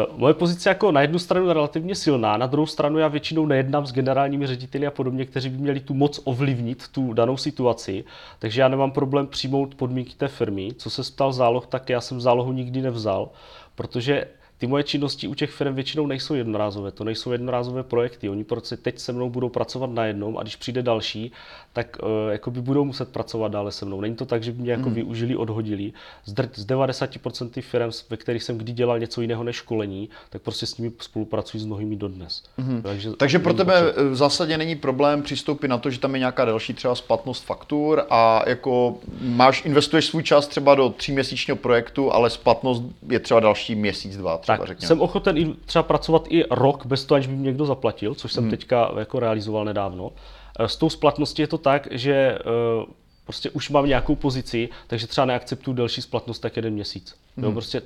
Uh, 0.10 0.20
moje 0.20 0.34
pozice 0.34 0.70
jako 0.70 0.91
na 0.91 1.01
jednu 1.01 1.20
stranu 1.20 1.48
je 1.48 1.53
relativně 1.53 1.96
silná, 1.96 2.38
na 2.38 2.48
druhou 2.48 2.65
stranu 2.65 3.00
já 3.00 3.08
většinou 3.08 3.46
nejednám 3.46 3.86
s 3.86 3.94
generálními 3.94 4.48
řediteli 4.48 4.88
a 4.88 4.91
podobně, 4.91 5.25
kteří 5.25 5.50
by 5.50 5.58
měli 5.58 5.79
tu 5.79 5.94
moc 5.94 6.22
ovlivnit 6.24 6.88
tu 6.88 7.13
danou 7.13 7.38
situaci, 7.38 8.03
takže 8.39 8.62
já 8.62 8.68
nemám 8.68 8.91
problém 8.91 9.27
přijmout 9.27 9.75
podmínky 9.75 10.13
té 10.18 10.27
firmy. 10.27 10.70
Co 10.77 10.89
se 10.89 11.12
ptal 11.12 11.34
záloh, 11.34 11.68
tak 11.68 11.89
já 11.89 12.01
jsem 12.01 12.22
zálohu 12.22 12.51
nikdy 12.51 12.82
nevzal, 12.82 13.29
protože 13.75 14.25
ty 14.60 14.68
moje 14.68 14.84
činnosti 14.84 15.28
u 15.28 15.34
těch 15.34 15.51
firm 15.51 15.75
většinou 15.75 16.08
nejsou 16.08 16.34
jednorázové, 16.34 16.92
to 16.92 17.04
nejsou 17.04 17.32
jednorázové 17.32 17.84
projekty. 17.84 18.30
Oni 18.30 18.44
prostě 18.44 18.78
teď 18.78 19.00
se 19.00 19.12
mnou 19.12 19.30
budou 19.30 19.50
pracovat 19.50 19.89
na 19.89 20.06
jednom 20.06 20.38
a 20.38 20.42
když 20.42 20.56
přijde 20.56 20.82
další, 20.82 21.32
tak 21.74 21.98
uh, 22.04 22.10
jako 22.32 22.51
by 22.51 22.62
budou 22.62 22.86
muset 22.86 23.10
pracovat 23.10 23.51
dále 23.51 23.72
se 23.72 23.86
mnou. 23.86 24.01
Není 24.01 24.16
to 24.16 24.25
tak, 24.25 24.44
že 24.44 24.51
by 24.51 24.62
mě 24.62 24.72
jako 24.72 24.84
hmm. 24.84 24.94
využili, 24.94 25.36
odhodili. 25.36 25.94
Z, 26.25 26.34
z 26.56 26.66
90% 26.66 27.62
firm, 27.62 27.92
ve 28.10 28.18
kterých 28.18 28.44
jsem 28.44 28.58
kdy 28.58 28.72
dělal 28.72 29.00
něco 29.00 29.22
jiného 29.22 29.44
než 29.44 29.56
školení, 29.56 30.10
tak 30.30 30.42
prostě 30.42 30.66
s 30.66 30.78
nimi 30.78 30.92
spolupracuji 31.00 31.60
s 31.60 31.66
mnohými 31.66 31.96
dodnes. 31.96 32.44
Hmm. 32.58 32.82
Takže, 32.82 33.12
Takže 33.18 33.39
pro 33.39 33.54
tebe 33.54 33.82
počet. 33.82 34.04
v 34.04 34.16
zásadě 34.16 34.58
není 34.58 34.75
problém 34.75 35.22
přistoupit 35.22 35.68
na 35.68 35.78
to, 35.78 35.89
že 35.89 36.00
tam 36.00 36.16
je 36.16 36.20
nějaká 36.20 36.46
další 36.46 36.74
třeba 36.74 36.96
splatnost 36.96 37.46
faktur 37.46 38.04
a 38.10 38.44
jako 38.50 38.98
máš, 39.22 39.66
investuješ 39.66 40.06
svůj 40.06 40.24
čas 40.24 40.48
třeba 40.48 40.75
do 40.75 40.89
tříměsíčního 40.89 41.56
projektu, 41.56 42.13
ale 42.13 42.30
splatnost 42.30 42.84
je 43.10 43.20
třeba 43.20 43.39
další 43.39 43.75
měsíc, 43.75 44.18
dva. 44.18 44.38
Třeba, 44.38 44.49
tak, 44.58 44.68
řekněme. 44.68 44.88
jsem 44.88 45.01
ochoten 45.01 45.38
i 45.38 45.53
třeba 45.65 45.84
pracovat 45.84 46.24
i 46.29 46.44
rok 46.51 46.86
bez 46.86 47.06
toho, 47.06 47.15
aniž 47.15 47.27
by 47.27 47.34
mě 47.34 47.46
někdo 47.46 47.65
zaplatil, 47.65 48.15
což 48.15 48.34
jsem 48.34 48.44
hmm. 48.44 48.51
teďka 48.51 48.91
jako 49.00 49.20
realizoval 49.20 49.65
nedávno. 49.65 50.12
Eh, 50.60 50.68
s 50.68 50.75
tou 50.75 50.89
splatností 50.89 51.41
je 51.41 51.48
to 51.48 51.58
tak, 51.58 51.88
že 51.91 52.39
uh, 52.79 52.86
prostě 53.25 53.50
už 53.50 53.70
mám 53.70 53.86
nějakou 53.86 54.15
pozici, 54.15 54.70
takže 54.88 55.08
třeba 55.08 55.25
neakceptuju 55.25 55.75
delší 55.75 56.01
splatnost 56.01 56.41
tak 56.41 56.56
jeden 56.56 56.74
měsíc. 56.74 57.15
Hmm. 57.38 57.46
Jo, 57.46 57.51
prostě 57.51 57.82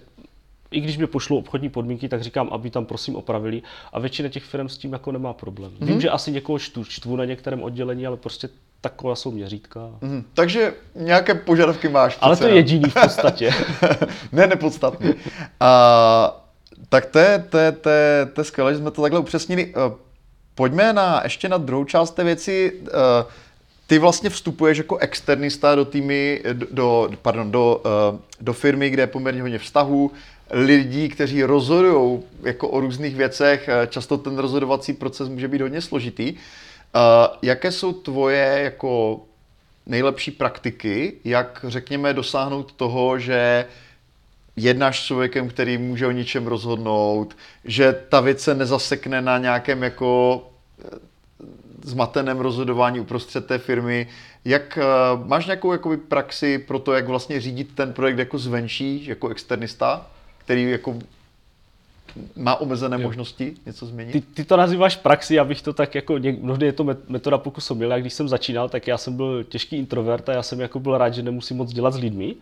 i 0.73 0.79
když 0.79 0.97
mě 0.97 1.07
pošlou 1.07 1.37
obchodní 1.37 1.69
podmínky, 1.69 2.09
tak 2.09 2.21
říkám, 2.21 2.49
aby 2.51 2.69
tam 2.69 2.85
prosím 2.85 3.15
opravili. 3.15 3.61
A 3.93 3.99
většina 3.99 4.29
těch 4.29 4.43
firm 4.43 4.69
s 4.69 4.77
tím 4.77 4.93
jako 4.93 5.11
nemá 5.11 5.33
problém. 5.33 5.71
Mm-hmm. 5.71 5.85
Vím, 5.85 6.01
že 6.01 6.09
asi 6.09 6.31
někoho 6.31 6.59
čtu, 6.59 6.83
čtvu 6.83 7.15
na 7.15 7.25
některém 7.25 7.63
oddělení, 7.63 8.07
ale 8.07 8.17
prostě 8.17 8.49
taková 8.81 9.15
jsou 9.15 9.31
měřítka. 9.31 9.79
Mm-hmm. 10.01 10.23
Takže 10.33 10.73
nějaké 10.95 11.35
požadavky 11.35 11.89
máš. 11.89 12.17
Ale 12.21 12.35
to 12.35 12.47
je 12.47 12.55
jediný 12.55 12.89
v 12.89 12.93
podstatě. 12.93 13.51
ne, 14.31 14.47
nepodstatný. 14.47 15.13
A 15.59 16.42
tak 16.93 17.05
to 17.05 17.19
je, 17.19 17.45
to 17.49 17.57
je, 17.57 17.71
to 17.71 17.89
je, 17.89 18.25
to 18.33 18.41
je 18.41 18.45
skvělé, 18.45 18.73
že 18.73 18.79
jsme 18.79 18.91
to 18.91 19.01
takhle 19.01 19.19
upřesnili. 19.19 19.73
Eh, 19.75 19.95
pojďme 20.55 20.93
na, 20.93 21.21
ještě 21.23 21.49
na 21.49 21.57
druhou 21.57 21.85
část 21.85 22.11
té 22.11 22.23
věci. 22.23 22.73
Eh, 22.87 23.25
ty 23.87 23.99
vlastně 23.99 24.29
vstupuješ 24.29 24.77
jako 24.77 24.97
externista 24.97 25.75
do 25.75 25.85
týmy, 25.85 26.43
do, 26.71 27.09
pardon, 27.21 27.51
do, 27.51 27.81
eh, 27.85 28.17
do 28.41 28.53
firmy, 28.53 28.89
kde 28.89 29.03
je 29.03 29.07
poměrně 29.07 29.41
hodně 29.41 29.59
vztahů, 29.59 30.11
lidí, 30.51 31.09
kteří 31.09 31.43
rozhodují 31.43 32.19
jako 32.43 32.67
o 32.67 32.79
různých 32.79 33.15
věcech. 33.15 33.69
Často 33.89 34.17
ten 34.17 34.37
rozhodovací 34.37 34.93
proces 34.93 35.29
může 35.29 35.47
být 35.47 35.61
hodně 35.61 35.81
složitý. 35.81 36.33
Jaké 37.41 37.71
jsou 37.71 37.93
tvoje 37.93 38.59
jako 38.63 39.21
nejlepší 39.85 40.31
praktiky, 40.31 41.13
jak 41.23 41.65
řekněme 41.67 42.13
dosáhnout 42.13 42.71
toho, 42.71 43.19
že 43.19 43.65
jednáš 44.55 44.99
s 44.99 45.05
člověkem, 45.05 45.49
který 45.49 45.77
může 45.77 46.07
o 46.07 46.11
ničem 46.11 46.47
rozhodnout, 46.47 47.37
že 47.65 47.93
ta 48.09 48.19
věc 48.19 48.41
se 48.41 48.55
nezasekne 48.55 49.21
na 49.21 49.37
nějakém 49.37 49.83
jako 49.83 50.41
eh, 50.85 50.99
zmateném 51.83 52.39
rozhodování 52.39 52.99
uprostřed 52.99 53.45
té 53.45 53.57
firmy. 53.57 54.07
Jak 54.45 54.79
uh, 54.81 55.27
máš 55.27 55.45
nějakou 55.45 55.71
jakoby, 55.71 55.97
praxi 55.97 56.57
pro 56.57 56.79
to, 56.79 56.93
jak 56.93 57.07
vlastně 57.07 57.41
řídit 57.41 57.75
ten 57.75 57.93
projekt 57.93 58.17
jako 58.17 58.37
zvenčí, 58.37 59.05
jako 59.05 59.29
externista, 59.29 60.07
který 60.37 60.71
jako 60.71 60.99
má 62.35 62.55
omezené 62.55 62.97
jo. 62.97 63.03
možnosti 63.03 63.53
něco 63.65 63.85
změnit? 63.85 64.11
Ty, 64.11 64.21
ty 64.21 64.45
to 64.45 64.57
nazýváš 64.57 64.95
praxi, 64.95 65.39
abych 65.39 65.61
to 65.61 65.73
tak 65.73 65.95
jako, 65.95 66.19
mnohdy 66.41 66.65
je 66.65 66.73
to 66.73 66.83
metoda 67.07 67.37
pokusu 67.37 67.75
mil, 67.75 67.99
když 67.99 68.13
jsem 68.13 68.29
začínal, 68.29 68.69
tak 68.69 68.87
já 68.87 68.97
jsem 68.97 69.15
byl 69.17 69.43
těžký 69.43 69.77
introvert 69.77 70.29
a 70.29 70.33
já 70.33 70.43
jsem 70.43 70.59
jako 70.59 70.79
byl 70.79 70.97
rád, 70.97 71.13
že 71.13 71.21
nemusím 71.21 71.57
moc 71.57 71.73
dělat 71.73 71.93
s 71.93 71.97
lidmi. 71.97 72.35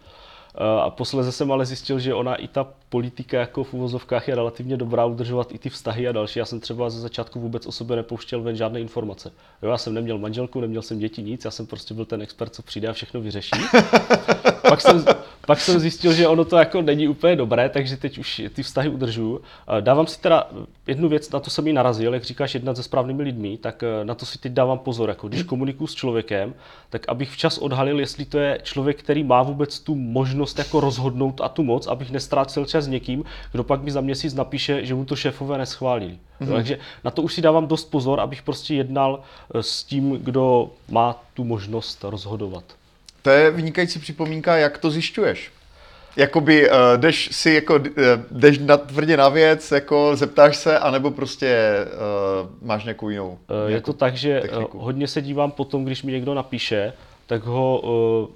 A 0.55 0.89
posledně 0.89 1.31
jsem 1.31 1.51
ale 1.51 1.65
zjistil, 1.65 1.99
že 1.99 2.13
ona 2.13 2.35
i 2.35 2.47
ta 2.47 2.67
politika 2.89 3.39
jako 3.39 3.63
v 3.63 3.73
uvozovkách 3.73 4.27
je 4.27 4.35
relativně 4.35 4.77
dobrá 4.77 5.05
udržovat 5.05 5.51
i 5.51 5.57
ty 5.57 5.69
vztahy 5.69 6.07
a 6.07 6.11
další. 6.11 6.39
Já 6.39 6.45
jsem 6.45 6.59
třeba 6.59 6.89
ze 6.89 7.01
začátku 7.01 7.39
vůbec 7.39 7.65
o 7.65 7.71
sobě 7.71 7.95
nepouštěl 7.95 8.41
ven 8.41 8.55
žádné 8.55 8.79
informace. 8.79 9.31
Jo, 9.61 9.69
já 9.69 9.77
jsem 9.77 9.93
neměl 9.93 10.17
manželku, 10.17 10.61
neměl 10.61 10.81
jsem 10.81 10.99
děti, 10.99 11.23
nic, 11.23 11.45
já 11.45 11.51
jsem 11.51 11.65
prostě 11.65 11.93
byl 11.93 12.05
ten 12.05 12.21
expert, 12.21 12.55
co 12.55 12.61
přijde 12.61 12.87
a 12.87 12.93
všechno 12.93 13.21
vyřeší. 13.21 13.51
pak, 14.69 14.81
jsem, 14.81 15.05
pak 15.47 15.59
jsem 15.59 15.79
zjistil, 15.79 16.13
že 16.13 16.27
ono 16.27 16.45
to 16.45 16.57
jako 16.57 16.81
není 16.81 17.07
úplně 17.07 17.35
dobré, 17.35 17.69
takže 17.69 17.97
teď 17.97 18.17
už 18.17 18.41
ty 18.53 18.63
vztahy 18.63 18.89
udržuju. 18.89 19.41
Dávám 19.79 20.07
si 20.07 20.21
teda 20.21 20.49
jednu 20.87 21.09
věc, 21.09 21.31
na 21.31 21.39
to 21.39 21.49
jsem 21.49 21.67
i 21.67 21.73
narazil, 21.73 22.13
jak 22.13 22.23
říkáš, 22.23 22.53
jednat 22.53 22.77
se 22.77 22.83
správnými 22.83 23.23
lidmi, 23.23 23.57
tak 23.57 23.83
eh, 23.83 24.05
na 24.05 24.15
to 24.15 24.25
si 24.25 24.39
teď 24.39 24.51
dávám 24.51 24.79
pozor. 24.79 25.09
Jako 25.09 25.27
když 25.27 25.43
komunikuju 25.43 25.87
s 25.87 25.95
člověkem, 25.95 26.53
tak 26.89 27.09
abych 27.09 27.31
včas 27.31 27.57
odhalil, 27.57 27.99
jestli 27.99 28.25
to 28.25 28.37
je 28.37 28.59
člověk, 28.63 28.99
který 28.99 29.23
má 29.23 29.43
vůbec 29.43 29.79
tu 29.79 29.95
možnost 29.95 30.40
jako 30.57 30.79
rozhodnout 30.79 31.41
a 31.43 31.49
tu 31.49 31.63
moc, 31.63 31.87
abych 31.87 32.11
nestrácel 32.11 32.65
čas 32.65 32.85
s 32.85 32.87
někým, 32.87 33.23
kdo 33.51 33.63
pak 33.63 33.81
mi 33.81 33.91
za 33.91 34.01
měsíc 34.01 34.33
napíše, 34.33 34.85
že 34.85 34.95
mu 34.95 35.05
to 35.05 35.15
šéfové 35.15 35.57
neschválili. 35.57 36.17
Mm-hmm. 36.41 36.53
Takže 36.53 36.79
na 37.03 37.11
to 37.11 37.21
už 37.21 37.33
si 37.33 37.41
dávám 37.41 37.67
dost 37.67 37.85
pozor, 37.85 38.19
abych 38.19 38.41
prostě 38.41 38.75
jednal 38.75 39.19
eh, 39.19 39.63
s 39.63 39.83
tím, 39.83 40.11
kdo 40.11 40.69
má 40.89 41.23
tu 41.33 41.43
možnost 41.43 42.03
rozhodovat. 42.03 42.63
To 43.21 43.29
je 43.29 43.51
vynikající 43.51 43.99
připomínka, 43.99 44.55
jak 44.55 44.77
to 44.77 44.91
zjišťuješ. 44.91 45.51
Jakoby 46.15 46.69
uh, 46.69 46.75
jdeš 46.97 47.29
si 47.31 47.51
jako, 47.51 47.75
uh, 47.75 47.81
jdeš 48.31 48.57
na, 48.57 48.77
tvrdě 48.77 49.17
na 49.17 49.29
věc, 49.29 49.71
jako 49.71 50.15
zeptáš 50.15 50.57
se, 50.57 50.79
anebo 50.79 51.11
prostě 51.11 51.77
uh, 51.83 52.67
máš 52.67 52.83
nějakou 52.83 53.09
jinou 53.09 53.29
uh, 53.29 53.71
Je 53.71 53.81
to 53.81 53.93
tak, 53.93 54.17
že 54.17 54.39
techniku. 54.41 54.79
hodně 54.79 55.07
se 55.07 55.21
dívám 55.21 55.51
potom, 55.51 55.85
když 55.85 56.03
mi 56.03 56.11
někdo 56.11 56.33
napíše, 56.33 56.93
tak 57.27 57.43
ho 57.43 57.79
uh, 57.79 58.27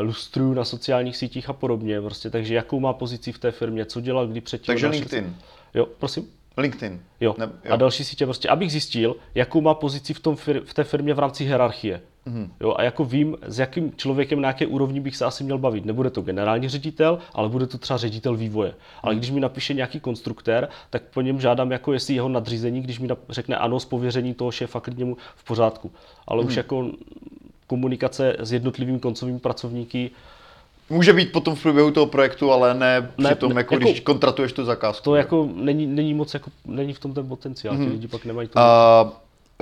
lustruju 0.00 0.54
na 0.54 0.64
sociálních 0.64 1.16
sítích 1.16 1.48
a 1.48 1.52
podobně, 1.52 2.00
prostě, 2.00 2.30
takže 2.30 2.54
jakou 2.54 2.80
má 2.80 2.92
pozici 2.92 3.32
v 3.32 3.38
té 3.38 3.50
firmě, 3.50 3.84
co 3.84 4.00
dělal 4.00 4.26
kdy 4.26 4.40
předtím. 4.40 4.66
Takže 4.66 4.86
LinkedIn. 4.86 5.36
Jo, 5.74 5.86
prosím? 5.98 6.28
LinkedIn. 6.56 7.00
Jo. 7.20 7.34
Ne, 7.38 7.48
jo. 7.64 7.72
A 7.72 7.76
další 7.76 8.04
sítě 8.04 8.24
prostě, 8.24 8.48
abych 8.48 8.72
zjistil, 8.72 9.16
jakou 9.34 9.60
má 9.60 9.74
pozici 9.74 10.14
v, 10.14 10.20
tom 10.20 10.34
fir- 10.34 10.62
v 10.64 10.74
té 10.74 10.84
firmě 10.84 11.14
v 11.14 11.18
rámci 11.18 11.44
hierarchie. 11.44 12.00
Mm-hmm. 12.26 12.48
Jo, 12.60 12.74
a 12.76 12.82
jako 12.82 13.04
vím, 13.04 13.36
s 13.46 13.58
jakým 13.58 13.92
člověkem 13.96 14.40
na 14.40 14.48
jaké 14.48 14.66
úrovni 14.66 15.00
bych 15.00 15.16
se 15.16 15.24
asi 15.24 15.44
měl 15.44 15.58
bavit. 15.58 15.84
Nebude 15.84 16.10
to 16.10 16.22
generální 16.22 16.68
ředitel, 16.68 17.18
ale 17.32 17.48
bude 17.48 17.66
to 17.66 17.78
třeba 17.78 17.96
ředitel 17.96 18.36
vývoje. 18.36 18.74
Ale 19.02 19.14
když 19.14 19.30
mi 19.30 19.40
napíše 19.40 19.74
nějaký 19.74 20.00
konstruktér, 20.00 20.68
tak 20.90 21.02
po 21.02 21.20
něm 21.20 21.40
žádám, 21.40 21.72
jako 21.72 21.92
jestli 21.92 22.14
jeho 22.14 22.28
nadřízení, 22.28 22.80
když 22.80 22.98
mi 22.98 23.08
řekne 23.28 23.56
ano 23.56 23.80
z 23.80 23.84
pověření 23.84 24.34
toho 24.34 24.50
šéfa, 24.50 24.80
klidně 24.80 25.04
mu 25.04 25.16
v 25.36 25.44
pořádku. 25.44 25.92
Ale 26.26 26.42
mm-hmm. 26.42 26.46
už 26.46 26.52
mhm. 26.52 26.58
jako 26.58 26.90
komunikace 27.66 28.36
s 28.38 28.52
jednotlivými 28.52 29.00
koncovými 29.00 29.38
pracovníky 29.38 30.10
Může 30.90 31.12
být 31.12 31.32
potom 31.32 31.54
v 31.54 31.62
průběhu 31.62 31.90
toho 31.90 32.06
projektu, 32.06 32.52
ale 32.52 32.74
ne, 32.74 33.12
ne 33.18 33.30
při 33.30 33.34
tom, 33.34 33.54
ne, 33.54 33.60
jako, 33.60 33.74
jako, 33.74 33.84
když 33.84 34.00
kontratuješ 34.00 34.52
tu 34.52 34.64
zakázku. 34.64 35.04
To 35.04 35.14
jako 35.14 35.48
není, 35.54 35.86
není 35.86 36.14
moc, 36.14 36.34
jako, 36.34 36.50
není 36.66 36.92
v 36.92 36.98
tom 36.98 37.14
ten 37.14 37.28
potenciál, 37.28 37.74
mm-hmm. 37.74 37.78
ty 37.78 37.84
mhm. 37.84 37.92
lidi 37.92 38.08
pak 38.08 38.24
nemají 38.24 38.48
to. 38.48 38.58
Uh, 38.58 39.12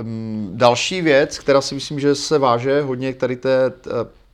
um, 0.05 0.51
další 0.53 1.01
věc, 1.01 1.39
která 1.39 1.61
si 1.61 1.75
myslím, 1.75 1.99
že 1.99 2.15
se 2.15 2.37
váže 2.37 2.81
hodně 2.81 3.13
k 3.13 3.17
tady 3.17 3.35
té 3.35 3.73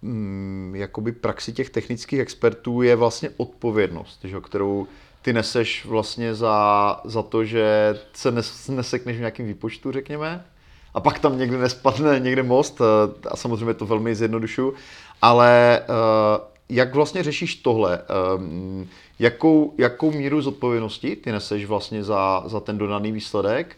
um, 0.02 0.74
jakoby 0.76 1.12
praxi 1.12 1.54
těch 1.54 1.70
technických 1.70 2.20
expertů, 2.20 2.82
je 2.82 2.96
vlastně 2.96 3.30
odpovědnost, 3.38 4.20
že, 4.24 4.38
kterou 4.42 4.88
ty 5.22 5.34
neseš 5.34 5.86
vlastně 5.86 6.36
za, 6.36 7.02
za 7.04 7.24
to, 7.24 7.46
že 7.46 7.96
se 8.14 8.32
nes, 8.32 8.68
nesekneš 8.68 9.16
v 9.16 9.20
nějakém 9.20 9.48
výpočtu, 9.48 9.92
řekněme, 9.92 10.46
a 10.94 11.00
pak 11.00 11.20
tam 11.20 11.38
někde 11.38 11.58
nespadne 11.58 12.20
někde 12.20 12.44
most, 12.44 12.82
a 13.28 13.36
samozřejmě 13.36 13.74
to 13.74 13.86
velmi 13.86 14.16
zjednodušu, 14.16 14.74
ale 15.22 15.82
uh, 15.90 16.46
jak 16.70 16.96
vlastně 16.96 17.24
řešíš 17.24 17.56
tohle? 17.56 18.02
Um, 18.38 18.88
jakou, 19.20 19.74
jakou 19.78 20.12
míru 20.12 20.42
zodpovědnosti 20.42 21.16
ty 21.16 21.32
neseš 21.32 21.66
vlastně 21.66 22.04
za, 22.04 22.44
za 22.46 22.60
ten 22.60 22.78
dodaný 22.78 23.12
výsledek? 23.12 23.78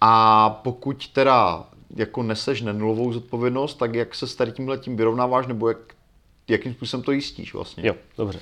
A 0.00 0.50
pokud 0.50 1.08
teda 1.08 1.64
jako 1.96 2.22
neseš 2.22 2.60
nenulovou 2.60 3.12
zodpovědnost, 3.12 3.74
tak 3.74 3.94
jak 3.94 4.14
se 4.14 4.26
s 4.26 4.34
tady 4.34 4.52
tímhle 4.52 4.78
tím 4.78 4.96
vyrovnáváš, 4.96 5.46
nebo 5.46 5.68
jak, 5.68 5.78
jakým 6.48 6.74
způsobem 6.74 7.04
to 7.04 7.12
jistíš 7.12 7.54
vlastně? 7.54 7.86
Jo, 7.86 7.94
dobře. 8.18 8.40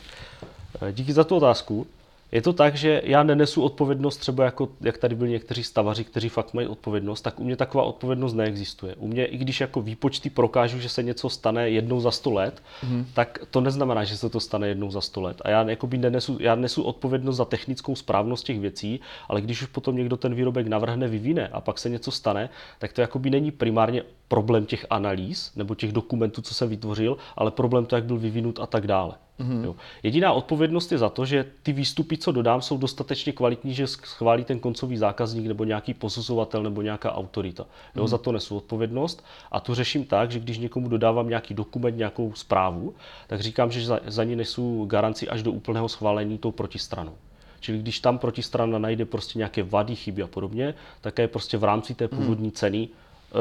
Eh, 0.82 0.92
díky 0.92 1.12
za 1.12 1.24
tu 1.24 1.36
otázku. 1.36 1.86
Je 2.32 2.42
to 2.42 2.52
tak, 2.52 2.76
že 2.76 3.02
já 3.04 3.22
nenesu 3.22 3.62
odpovědnost 3.62 4.16
třeba 4.16 4.44
jako, 4.44 4.68
jak 4.80 4.98
tady 4.98 5.14
byli 5.14 5.30
někteří 5.30 5.62
stavaři, 5.62 6.04
kteří 6.04 6.28
fakt 6.28 6.54
mají 6.54 6.66
odpovědnost, 6.68 7.20
tak 7.20 7.40
u 7.40 7.44
mě 7.44 7.56
taková 7.56 7.84
odpovědnost 7.84 8.34
neexistuje. 8.34 8.94
U 8.94 9.06
mě, 9.06 9.24
i 9.24 9.36
když 9.36 9.60
jako 9.60 9.82
výpočty 9.82 10.30
prokážu, 10.30 10.80
že 10.80 10.88
se 10.88 11.02
něco 11.02 11.28
stane 11.28 11.70
jednou 11.70 12.00
za 12.00 12.10
sto 12.10 12.30
let, 12.30 12.62
mm. 12.88 13.06
tak 13.14 13.38
to 13.50 13.60
neznamená, 13.60 14.04
že 14.04 14.16
se 14.16 14.28
to 14.28 14.40
stane 14.40 14.68
jednou 14.68 14.90
za 14.90 15.00
sto 15.00 15.20
let. 15.20 15.42
A 15.44 15.50
já 15.50 15.70
jakoby 15.70 15.98
nenesu, 15.98 16.36
já 16.40 16.54
nesu 16.54 16.82
odpovědnost 16.82 17.36
za 17.36 17.44
technickou 17.44 17.96
správnost 17.96 18.46
těch 18.46 18.60
věcí, 18.60 19.00
ale 19.28 19.40
když 19.40 19.62
už 19.62 19.68
potom 19.68 19.96
někdo 19.96 20.16
ten 20.16 20.34
výrobek 20.34 20.66
navrhne, 20.66 21.08
vyvine 21.08 21.48
a 21.48 21.60
pak 21.60 21.78
se 21.78 21.88
něco 21.88 22.10
stane, 22.10 22.48
tak 22.78 22.92
to 22.92 23.00
jakoby 23.00 23.30
není 23.30 23.50
primárně 23.50 24.02
problém 24.28 24.66
těch 24.66 24.86
analýz 24.90 25.52
nebo 25.56 25.74
těch 25.74 25.92
dokumentů, 25.92 26.42
co 26.42 26.54
jsem 26.54 26.68
vytvořil, 26.68 27.16
ale 27.36 27.50
problém 27.50 27.86
to, 27.86 27.96
jak 27.96 28.04
byl 28.04 28.18
vyvinut 28.18 28.58
a 28.60 28.66
tak 28.66 28.86
dále. 28.86 29.14
Mm-hmm. 29.40 29.64
Jo. 29.64 29.76
Jediná 30.02 30.32
odpovědnost 30.32 30.92
je 30.92 30.98
za 30.98 31.08
to, 31.08 31.26
že 31.26 31.46
ty 31.62 31.72
výstupy, 31.72 32.16
co 32.16 32.32
dodám, 32.32 32.62
jsou 32.62 32.78
dostatečně 32.78 33.32
kvalitní, 33.32 33.74
že 33.74 33.86
schválí 33.86 34.44
ten 34.44 34.58
koncový 34.58 34.96
zákazník 34.96 35.46
nebo 35.46 35.64
nějaký 35.64 35.94
posuzovatel 35.94 36.62
nebo 36.62 36.82
nějaká 36.82 37.14
autorita. 37.14 37.66
Jo, 37.96 38.04
mm-hmm. 38.04 38.08
Za 38.08 38.18
to 38.18 38.32
nesu 38.32 38.56
odpovědnost 38.56 39.24
a 39.52 39.60
to 39.60 39.74
řeším 39.74 40.04
tak, 40.04 40.30
že 40.30 40.40
když 40.40 40.58
někomu 40.58 40.88
dodávám 40.88 41.28
nějaký 41.28 41.54
dokument, 41.54 41.96
nějakou 41.96 42.34
zprávu, 42.34 42.94
tak 43.26 43.40
říkám, 43.40 43.70
že 43.70 43.86
za, 43.86 44.00
za 44.06 44.24
ní 44.24 44.36
nesu 44.36 44.84
garanci 44.84 45.28
až 45.28 45.42
do 45.42 45.52
úplného 45.52 45.88
schválení 45.88 46.38
tou 46.38 46.50
protistranou. 46.50 47.14
Čili 47.60 47.78
když 47.78 48.00
tam 48.00 48.18
protistrana 48.18 48.78
najde 48.78 49.04
prostě 49.04 49.38
nějaké 49.38 49.62
vady, 49.62 49.96
chyby 49.96 50.22
a 50.22 50.26
podobně, 50.26 50.74
tak 51.00 51.18
je 51.18 51.28
prostě 51.28 51.58
v 51.58 51.64
rámci 51.64 51.94
té 51.94 52.08
původní 52.08 52.52
ceny 52.52 52.88
uh, 53.34 53.40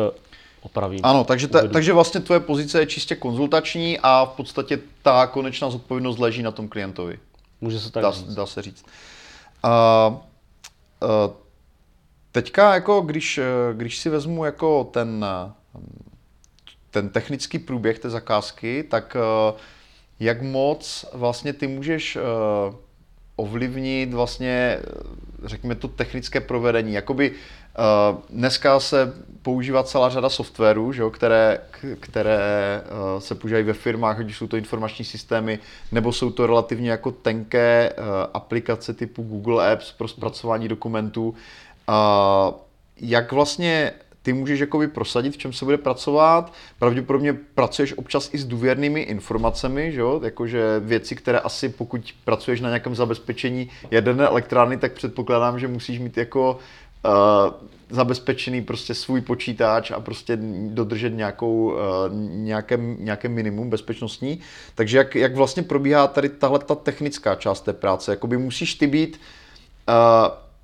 opravím. 0.61 0.99
Ano, 1.03 1.23
takže, 1.23 1.47
ta, 1.47 1.67
takže 1.67 1.93
vlastně 1.93 2.21
tvoje 2.21 2.39
pozice 2.39 2.79
je 2.79 2.85
čistě 2.85 3.15
konzultační 3.15 3.99
a 4.03 4.25
v 4.25 4.29
podstatě 4.29 4.79
ta 5.01 5.27
konečná 5.27 5.69
zodpovědnost 5.69 6.19
leží 6.19 6.43
na 6.43 6.51
tom 6.51 6.67
klientovi. 6.67 7.19
Může 7.61 7.79
se 7.79 7.91
tak 7.91 8.03
dá, 8.03 8.11
říct. 8.11 8.33
Dá 8.33 8.45
se 8.45 8.61
říct. 8.61 8.85
Uh, 9.63 10.13
uh, 10.13 11.33
teďka, 12.31 12.73
jako 12.73 13.01
když, 13.01 13.39
když 13.73 13.97
si 13.97 14.09
vezmu 14.09 14.45
jako 14.45 14.83
ten, 14.83 15.25
ten 16.89 17.09
technický 17.09 17.59
průběh 17.59 17.99
té 17.99 18.09
zakázky, 18.09 18.83
tak 18.83 19.17
uh, 19.51 19.59
jak 20.19 20.41
moc 20.41 21.05
vlastně 21.13 21.53
ty 21.53 21.67
můžeš 21.67 22.15
uh, 22.15 22.75
ovlivnit 23.35 24.13
vlastně, 24.13 24.79
řekněme, 25.43 25.75
to 25.75 25.87
technické 25.87 26.41
provedení. 26.41 26.93
Jakoby 26.93 27.31
uh, 27.31 27.37
dneska 28.29 28.79
se 28.79 29.13
používá 29.41 29.83
celá 29.83 30.09
řada 30.09 30.29
softwarů, 30.29 30.93
že 30.93 31.01
jo, 31.01 31.09
které, 31.09 31.59
které 31.99 32.39
uh, 32.81 33.19
se 33.19 33.35
používají 33.35 33.65
ve 33.65 33.73
firmách, 33.73 34.19
ať 34.19 34.31
jsou 34.31 34.47
to 34.47 34.57
informační 34.57 35.05
systémy, 35.05 35.59
nebo 35.91 36.13
jsou 36.13 36.31
to 36.31 36.47
relativně 36.47 36.91
jako 36.91 37.11
tenké 37.11 37.93
uh, 37.97 38.05
aplikace 38.33 38.93
typu 38.93 39.23
Google 39.23 39.73
Apps 39.73 39.91
pro 39.91 40.07
zpracování 40.07 40.67
dokumentů. 40.67 41.35
Jak 42.97 43.31
vlastně 43.31 43.93
ty 44.21 44.33
můžeš 44.33 44.59
jakoby 44.59 44.87
prosadit, 44.87 45.33
v 45.33 45.37
čem 45.37 45.53
se 45.53 45.65
bude 45.65 45.77
pracovat. 45.77 46.53
Pravděpodobně 46.79 47.33
pracuješ 47.33 47.93
občas 47.97 48.33
i 48.33 48.37
s 48.37 48.45
důvěrnými 48.45 49.01
informacemi, 49.01 49.91
že 49.91 49.99
jo? 49.99 50.21
jakože 50.23 50.79
věci, 50.79 51.15
které 51.15 51.39
asi 51.39 51.69
pokud 51.69 52.13
pracuješ 52.25 52.61
na 52.61 52.69
nějakém 52.69 52.95
zabezpečení 52.95 53.69
jaderné 53.91 54.27
elektrárny, 54.27 54.77
tak 54.77 54.93
předpokládám, 54.93 55.59
že 55.59 55.67
musíš 55.67 55.99
mít 55.99 56.17
jako 56.17 56.59
zabezpečený 57.89 58.61
prostě 58.61 58.93
svůj 58.93 59.21
počítač 59.21 59.91
a 59.91 59.99
prostě 59.99 60.37
dodržet 60.67 61.09
nějakou, 61.09 61.71
uh, 61.71 61.77
nějaké, 62.29 62.77
nějaké 62.77 63.29
minimum 63.29 63.69
bezpečnostní. 63.69 64.39
Takže 64.75 64.97
jak, 64.97 65.15
jak 65.15 65.35
vlastně 65.35 65.63
probíhá 65.63 66.07
tady 66.07 66.29
tahle 66.29 66.59
ta 66.59 66.75
technická 66.75 67.35
část 67.35 67.61
té 67.61 67.73
práce? 67.73 68.11
Jakoby 68.11 68.37
musíš 68.37 68.75
ty 68.75 68.87
být 68.87 69.19
uh, 69.89 69.95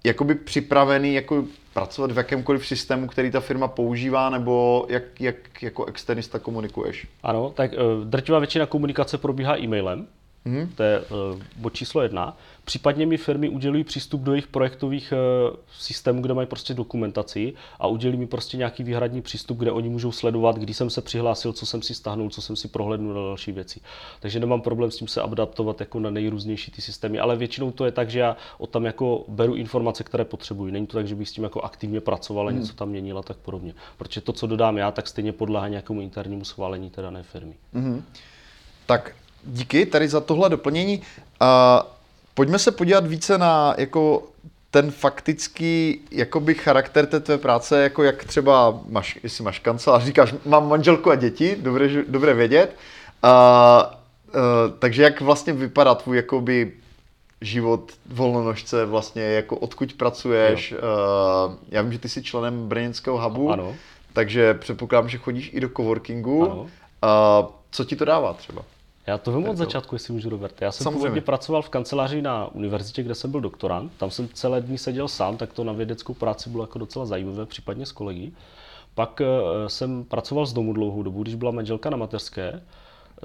jakoby 0.04 0.36
připravený 0.36 1.14
jako 1.14 1.44
pracovat 1.74 2.12
v 2.12 2.18
jakémkoliv 2.18 2.68
systému, 2.68 3.08
který 3.08 3.32
ta 3.32 3.40
firma 3.40 3.68
používá, 3.68 4.30
nebo 4.30 4.86
jak, 4.90 5.22
jak 5.22 5.64
jako 5.64 5.86
externista 5.86 6.40
komunikuješ? 6.40 7.08
Ano, 7.24 7.52
tak 7.56 7.72
drtivá 8.04 8.40
většina 8.40 8.66
komunikace 8.66 9.18
probíhá 9.18 9.60
e-mailem, 9.60 10.08
mm-hmm. 10.48 10.70
to 10.76 10.84
je 10.84 11.00
uh, 11.00 11.42
bod 11.56 11.74
číslo 11.74 12.02
jedna. 12.02 12.38
Případně 12.66 13.06
mi 13.06 13.18
firmy 13.18 13.50
udělují 13.50 13.84
přístup 13.84 14.22
do 14.22 14.32
jejich 14.32 14.48
projektových 14.48 15.14
uh, 15.50 15.56
systémů, 15.80 16.22
kde 16.22 16.34
mají 16.34 16.48
prostě 16.48 16.74
dokumentaci 16.74 17.54
a 17.80 17.88
udělí 17.88 18.18
mi 18.18 18.28
prostě 18.28 18.58
nějaký 18.58 18.84
výhradní 18.84 19.22
přístup, 19.22 19.58
kde 19.58 19.72
oni 19.72 19.90
můžou 19.90 20.12
sledovat, 20.12 20.58
kdy 20.58 20.74
jsem 20.74 20.90
se 20.90 21.02
přihlásil, 21.02 21.54
co 21.54 21.66
jsem 21.66 21.82
si 21.82 21.94
stáhnul, 21.94 22.30
co 22.30 22.42
jsem 22.42 22.56
si 22.56 22.68
prohlédnul 22.68 23.14
na 23.14 23.22
další 23.22 23.52
věci. 23.52 23.80
Takže 24.20 24.40
nemám 24.40 24.62
problém 24.62 24.92
s 24.92 24.98
tím 24.98 25.08
se 25.08 25.22
adaptovat 25.22 25.80
jako 25.80 26.00
na 26.00 26.10
nejrůznější 26.10 26.72
ty 26.72 26.82
systémy, 26.82 27.20
ale 27.20 27.36
většinou 27.36 27.72
to 27.72 27.86
je 27.86 27.92
tak, 27.92 28.10
že 28.10 28.20
já 28.20 28.38
od 28.58 28.70
tam 28.70 28.86
jako 28.86 29.26
beru 29.28 29.56
informace, 29.56 30.04
které 30.04 30.26
potřebuji. 30.26 30.72
Není 30.72 30.88
to 30.88 30.98
tak, 30.98 31.08
že 31.08 31.16
bych 31.16 31.30
s 31.30 31.32
tím 31.32 31.44
jako 31.44 31.62
aktivně 31.62 32.02
pracoval 32.02 32.48
a 32.48 32.52
hmm. 32.52 32.60
něco 32.60 32.74
tam 32.74 32.90
měnil 32.90 33.18
a 33.18 33.24
tak 33.24 33.38
podobně. 33.38 33.74
Protože 33.98 34.22
to, 34.22 34.34
co 34.34 34.48
dodám 34.48 34.78
já, 34.78 34.92
tak 34.92 35.08
stejně 35.08 35.34
podléhá 35.34 35.68
nějakému 35.68 36.02
internímu 36.02 36.46
schválení 36.46 36.90
té 36.90 37.02
dané 37.02 37.24
firmy. 37.24 37.56
Mm-hmm. 37.76 38.02
Tak 38.86 39.16
díky 39.48 39.86
tady 39.86 40.08
za 40.08 40.22
tohle 40.22 40.50
doplnění. 40.50 40.98
Uh, 41.42 41.48
pojďme 42.34 42.60
se 42.60 42.72
podívat 42.72 43.08
více 43.08 43.38
na 43.38 43.76
jako 43.78 44.24
ten 44.72 44.92
faktický 44.92 46.02
jakoby 46.12 46.54
charakter 46.54 47.06
té 47.06 47.20
tvé 47.20 47.38
práce, 47.38 47.84
jako 47.84 48.04
jak 48.04 48.24
třeba 48.24 48.80
máš, 48.90 49.20
jestli 49.24 49.44
máš 49.44 49.60
kancelář, 49.60 50.04
říkáš, 50.04 50.36
mám 50.46 50.70
manželku 50.70 51.12
a 51.12 51.16
děti, 51.16 51.58
dobré, 51.60 51.90
dobré 52.08 52.34
vědět. 52.34 52.76
Uh, 53.24 53.30
uh, 53.30 54.42
takže 54.80 55.04
jak 55.04 55.22
vlastně 55.22 55.54
vypadá 55.54 55.96
tvůj 55.96 56.18
jakoby 56.18 56.74
život 57.42 57.92
volnonožce, 58.06 58.86
vlastně 58.86 59.24
jako 59.24 59.58
odkud 59.58 59.94
pracuješ. 59.94 60.72
Uh, 60.72 61.54
já 61.70 61.82
vím, 61.82 61.94
že 61.94 62.00
ty 62.00 62.10
jsi 62.10 62.24
členem 62.24 62.68
brněnského 62.68 63.22
hubu, 63.22 63.52
ano. 63.52 63.76
takže 64.14 64.54
předpokládám, 64.54 65.10
že 65.10 65.18
chodíš 65.18 65.50
i 65.54 65.60
do 65.60 65.70
coworkingu. 65.70 66.44
Ano. 66.44 66.62
Uh, 66.62 66.70
co 67.72 67.86
ti 67.86 67.96
to 67.96 68.06
dává 68.06 68.34
třeba? 68.34 68.62
Já 69.08 69.18
to 69.18 69.32
vím 69.32 69.50
od 69.50 69.58
začátku, 69.58 69.96
jestli 69.96 70.14
můžu, 70.14 70.30
Robert. 70.30 70.62
Já 70.62 70.72
jsem 70.72 70.84
Samozřejmě. 70.84 71.00
původně 71.00 71.22
pracoval 71.22 71.62
v 71.62 71.70
kanceláři 71.70 72.22
na 72.22 72.48
univerzitě, 72.48 73.04
kde 73.04 73.16
jsem 73.16 73.32
byl 73.32 73.42
doktorant. 73.42 73.92
Tam 73.98 74.12
jsem 74.12 74.30
celé 74.34 74.62
dny 74.62 74.78
seděl 74.78 75.08
sám, 75.08 75.38
tak 75.38 75.54
to 75.54 75.64
na 75.64 75.74
vědeckou 75.74 76.14
práci 76.14 76.50
bylo 76.50 76.64
jako 76.64 76.80
docela 76.80 77.06
zajímavé, 77.06 77.46
případně 77.46 77.86
s 77.86 77.92
kolegy. 77.92 78.32
Pak 78.96 79.22
uh, 79.22 79.68
jsem 79.68 80.04
pracoval 80.04 80.46
z 80.46 80.54
domu 80.54 80.74
dlouhou 80.74 81.04
dobu, 81.04 81.24
když 81.24 81.36
byla 81.36 81.52
manželka 81.52 81.90
na 81.90 81.98
mateřské 81.98 82.62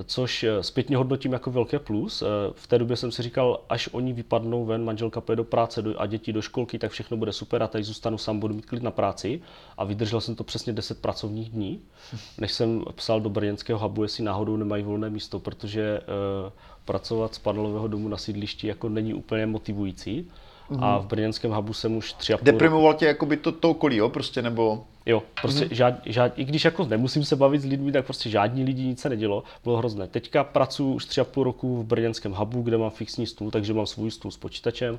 což 0.05 0.45
eh, 0.45 0.63
zpětně 0.63 0.97
hodnotím 0.97 1.33
jako 1.33 1.51
velké 1.51 1.79
plus. 1.79 2.23
Eh, 2.23 2.27
v 2.55 2.67
té 2.67 2.79
době 2.79 2.97
jsem 2.97 3.13
si 3.13 3.23
říkal, 3.23 3.61
až 3.69 3.89
oni 3.93 4.13
vypadnou 4.13 4.65
ven, 4.65 4.85
manželka 4.85 5.21
pojede 5.21 5.37
do 5.37 5.45
práce 5.45 5.83
a 5.97 6.07
děti 6.07 6.33
do 6.33 6.43
školky, 6.43 6.79
tak 6.79 6.91
všechno 6.91 7.17
bude 7.17 7.33
super 7.33 7.63
a 7.63 7.67
tady 7.69 7.85
zůstanu 7.85 8.19
sám, 8.19 8.41
budu 8.41 8.55
mít 8.55 8.67
klid 8.67 8.83
na 8.83 8.91
práci. 8.91 9.41
A 9.79 9.85
vydržel 9.85 10.21
jsem 10.21 10.35
to 10.35 10.45
přesně 10.45 10.73
10 10.73 11.03
pracovních 11.03 11.51
dní, 11.51 11.81
než 12.39 12.53
jsem 12.53 12.85
psal 12.95 13.21
do 13.21 13.31
brněnského 13.31 13.79
hubu, 13.79 14.03
jestli 14.03 14.25
náhodou 14.25 14.57
nemají 14.57 14.83
volné 14.83 15.11
místo, 15.11 15.41
protože 15.41 16.01
uh, 16.01 16.53
pracovat 16.85 17.35
z 17.35 17.39
panelového 17.39 17.89
domu 17.89 18.09
na 18.09 18.17
sídlišti 18.17 18.67
jako 18.67 18.89
není 18.89 19.15
úplně 19.15 19.47
motivující. 19.47 20.31
Mm-hmm. 20.71 20.85
A 20.85 20.99
v 20.99 21.07
brněnském 21.07 21.51
hubu 21.51 21.73
jsem 21.73 21.97
už 21.97 22.13
tři 22.13 22.35
a 22.35 22.39
půl 22.39 22.45
Deprimoval 22.45 22.95
tě 22.95 23.07
jakoby 23.07 23.37
to, 23.37 23.53
to 23.53 23.71
okolí, 23.71 23.97
jo? 23.97 24.09
Prostě, 24.09 24.43
nebo... 24.43 24.85
Jo, 25.07 25.23
prostě 25.41 25.65
mm-hmm. 25.65 25.75
žád, 25.75 25.95
žád, 26.07 26.33
i 26.37 26.45
když 26.45 26.65
jako 26.65 26.85
nemusím 26.85 27.25
se 27.25 27.37
bavit 27.37 27.63
s 27.63 27.65
lidmi, 27.65 27.93
tak 27.93 28.05
prostě 28.05 28.31
žádní 28.31 28.65
lidi 28.65 28.83
nic 28.83 29.01
se 29.01 29.09
nedělo, 29.09 29.45
bylo 29.65 29.77
hrozné. 29.77 30.09
Teďka 30.09 30.45
pracuji 30.45 30.95
už 30.95 31.05
tři 31.05 31.21
a 31.21 31.25
půl 31.25 31.45
roku 31.45 31.83
v 31.83 31.87
brněnském 31.87 32.33
hubu, 32.33 32.63
kde 32.63 32.79
mám 32.79 32.91
fixní 32.91 33.27
stůl, 33.27 33.51
takže 33.51 33.75
mám 33.75 33.87
svůj 33.87 34.11
stůl 34.11 34.31
s 34.31 34.37
počítačem 34.37 34.99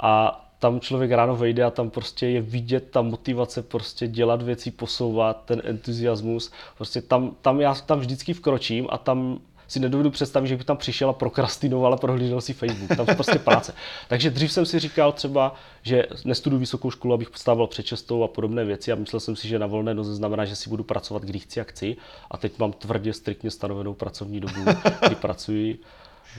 a 0.00 0.42
tam 0.58 0.80
člověk 0.80 1.10
ráno 1.10 1.36
vejde 1.36 1.64
a 1.64 1.70
tam 1.70 1.90
prostě 1.90 2.26
je 2.26 2.40
vidět 2.40 2.90
ta 2.90 3.02
motivace 3.02 3.62
prostě 3.62 4.08
dělat 4.08 4.42
věci, 4.42 4.70
posouvat, 4.70 5.44
ten 5.44 5.62
entuziasmus. 5.64 6.52
Prostě 6.76 7.02
tam, 7.02 7.36
tam 7.42 7.60
já 7.60 7.74
tam 7.74 7.98
vždycky 7.98 8.32
vkročím 8.32 8.86
a 8.90 8.98
tam 8.98 9.38
si 9.68 9.80
nedovedu 9.80 10.10
představit, 10.10 10.48
že 10.48 10.56
bych 10.56 10.66
tam 10.66 10.76
přišel 10.76 11.10
a 11.10 11.12
prokrastinoval 11.12 11.94
a 11.94 11.96
prohlídal 11.96 12.40
si 12.40 12.52
Facebook. 12.52 12.96
Tam 12.96 13.06
prostě 13.06 13.38
práce. 13.38 13.74
Takže 14.08 14.30
dřív 14.30 14.52
jsem 14.52 14.66
si 14.66 14.78
říkal 14.78 15.12
třeba, 15.12 15.54
že 15.82 16.06
nestuduji 16.24 16.60
vysokou 16.60 16.90
školu, 16.90 17.14
abych 17.14 17.28
stával 17.34 17.66
před 17.66 17.82
čestou 17.82 18.22
a 18.22 18.28
podobné 18.28 18.64
věci 18.64 18.92
a 18.92 18.94
myslel 18.94 19.20
jsem 19.20 19.36
si, 19.36 19.48
že 19.48 19.58
na 19.58 19.66
volné 19.66 19.94
noze 19.94 20.14
znamená, 20.14 20.44
že 20.44 20.56
si 20.56 20.70
budu 20.70 20.84
pracovat, 20.84 21.22
když 21.22 21.42
chci 21.42 21.60
a 21.60 21.64
chci. 21.64 21.96
A 22.30 22.36
teď 22.36 22.58
mám 22.58 22.72
tvrdě, 22.72 23.12
striktně 23.12 23.50
stanovenou 23.50 23.94
pracovní 23.94 24.40
dobu, 24.40 24.60
kdy 25.06 25.14
pracuji 25.14 25.80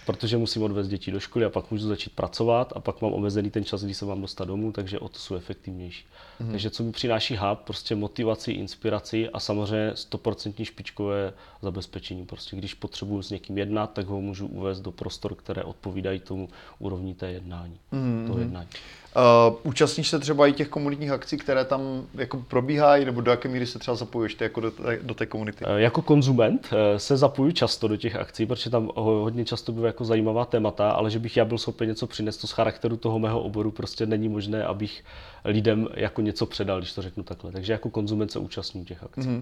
protože 0.05 0.37
musím 0.37 0.63
odvést 0.63 0.87
děti 0.87 1.11
do 1.11 1.19
školy 1.19 1.45
a 1.45 1.49
pak 1.49 1.71
můžu 1.71 1.87
začít 1.87 2.13
pracovat 2.15 2.73
a 2.75 2.79
pak 2.79 3.01
mám 3.01 3.13
omezený 3.13 3.51
ten 3.51 3.65
čas, 3.65 3.83
kdy 3.83 3.93
se 3.93 4.05
mám 4.05 4.21
dostat 4.21 4.45
domů, 4.45 4.71
takže 4.71 4.99
o 4.99 5.09
to 5.09 5.19
jsou 5.19 5.35
efektivnější. 5.35 6.05
Mm. 6.39 6.51
Takže 6.51 6.69
co 6.69 6.83
mi 6.83 6.91
přináší 6.91 7.37
hub, 7.37 7.59
prostě 7.59 7.95
motivaci, 7.95 8.51
inspiraci 8.51 9.29
a 9.29 9.39
samozřejmě 9.39 9.91
100% 9.91 10.63
špičkové 10.63 11.33
zabezpečení. 11.61 12.25
Prostě 12.25 12.55
když 12.55 12.73
potřebuji 12.73 13.21
s 13.21 13.29
někým 13.29 13.57
jednat, 13.57 13.93
tak 13.93 14.07
ho 14.07 14.21
můžu 14.21 14.47
uvést 14.47 14.81
do 14.81 14.91
prostor, 14.91 15.35
které 15.35 15.63
odpovídají 15.63 16.19
tomu 16.19 16.49
úrovni 16.79 17.13
té 17.13 17.31
jednání. 17.31 17.79
Mm. 17.91 18.23
Toho 18.27 18.39
jednání. 18.39 18.69
Uh, 19.17 19.55
účastníš 19.63 20.07
se 20.07 20.19
třeba 20.19 20.47
i 20.47 20.53
těch 20.53 20.67
komunitních 20.67 21.11
akcí, 21.11 21.37
které 21.37 21.65
tam 21.65 21.81
jako 22.15 22.37
probíhají, 22.37 23.05
nebo 23.05 23.21
do 23.21 23.31
jaké 23.31 23.49
míry 23.49 23.65
se 23.65 23.79
třeba 23.79 23.95
zapojuješ 23.95 24.35
ty 24.35 24.43
jako 24.43 24.61
do, 24.61 24.71
té, 24.71 24.99
do 25.01 25.13
té 25.13 25.25
komunity? 25.25 25.65
Uh, 25.65 25.71
jako 25.71 26.01
konzument 26.01 26.69
uh, 26.71 26.97
se 26.97 27.17
zapojuji 27.17 27.53
často 27.53 27.87
do 27.87 27.97
těch 27.97 28.15
akcí, 28.15 28.45
protože 28.45 28.69
tam 28.69 28.91
hodně 28.95 29.45
často 29.45 29.71
sebe 29.77 29.87
jako 29.87 30.05
zajímavá 30.05 30.45
témata, 30.45 30.91
ale 30.91 31.11
že 31.11 31.19
bych 31.19 31.37
já 31.37 31.45
byl 31.45 31.57
schopen 31.57 31.87
něco 31.87 32.07
přinést, 32.07 32.37
to 32.37 32.47
z 32.47 32.51
charakteru 32.51 32.97
toho 32.97 33.19
mého 33.19 33.41
oboru 33.41 33.71
prostě 33.71 34.05
není 34.05 34.29
možné, 34.29 34.63
abych 34.63 35.03
lidem 35.45 35.87
jako 35.93 36.21
něco 36.21 36.45
předal, 36.45 36.79
když 36.79 36.93
to 36.93 37.01
řeknu 37.01 37.23
takhle. 37.23 37.51
Takže 37.51 37.73
jako 37.73 37.89
konzument 37.89 38.31
se 38.31 38.39
účastním 38.39 38.85
těch 38.85 39.03
akcí. 39.03 39.21
Mm-hmm. 39.21 39.41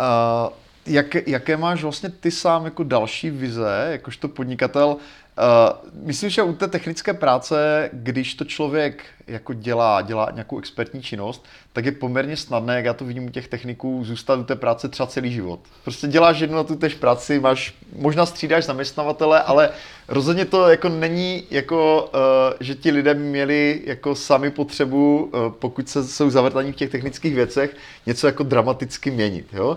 Uh, 0.00 0.52
jak, 0.86 1.14
jaké 1.26 1.56
máš 1.56 1.82
vlastně 1.82 2.08
ty 2.08 2.30
sám 2.30 2.64
jako 2.64 2.84
další 2.84 3.30
vize, 3.30 3.88
jakožto 3.90 4.28
podnikatel? 4.28 4.96
Uh, 5.38 5.90
myslím, 6.06 6.30
že 6.30 6.42
u 6.42 6.52
té 6.52 6.68
technické 6.68 7.14
práce, 7.14 7.90
když 7.92 8.34
to 8.34 8.44
člověk 8.44 9.04
jako 9.26 9.52
dělá, 9.52 10.02
dělá 10.02 10.30
nějakou 10.32 10.58
expertní 10.58 11.02
činnost, 11.02 11.44
tak 11.72 11.84
je 11.84 11.92
poměrně 11.92 12.36
snadné, 12.36 12.76
jak 12.76 12.84
já 12.84 12.94
to 12.94 13.04
vidím 13.04 13.26
u 13.26 13.30
těch 13.30 13.48
techniků, 13.48 14.04
zůstat 14.04 14.38
u 14.38 14.44
té 14.44 14.56
práce 14.56 14.88
třeba 14.88 15.06
celý 15.06 15.32
život. 15.32 15.60
Prostě 15.84 16.06
děláš 16.06 16.40
jednu 16.40 16.56
na 16.56 16.64
tu 16.64 16.76
tež 16.76 16.94
práci, 16.94 17.40
máš, 17.40 17.74
možná 17.96 18.26
střídáš 18.26 18.64
zaměstnavatele, 18.64 19.42
ale 19.42 19.70
rozhodně 20.08 20.44
to 20.44 20.68
jako 20.68 20.88
není 20.88 21.42
jako, 21.50 22.10
uh, 22.14 22.56
že 22.60 22.74
ti 22.74 22.90
lidé 22.90 23.14
měli 23.14 23.82
jako 23.86 24.14
sami 24.14 24.50
potřebu, 24.50 25.30
uh, 25.34 25.52
pokud 25.52 25.88
se, 25.88 26.04
jsou 26.04 26.30
zavrtaní 26.30 26.72
v 26.72 26.76
těch 26.76 26.90
technických 26.90 27.34
věcech, 27.34 27.76
něco 28.06 28.26
jako 28.26 28.42
dramaticky 28.42 29.10
měnit. 29.10 29.46
Jo? 29.52 29.76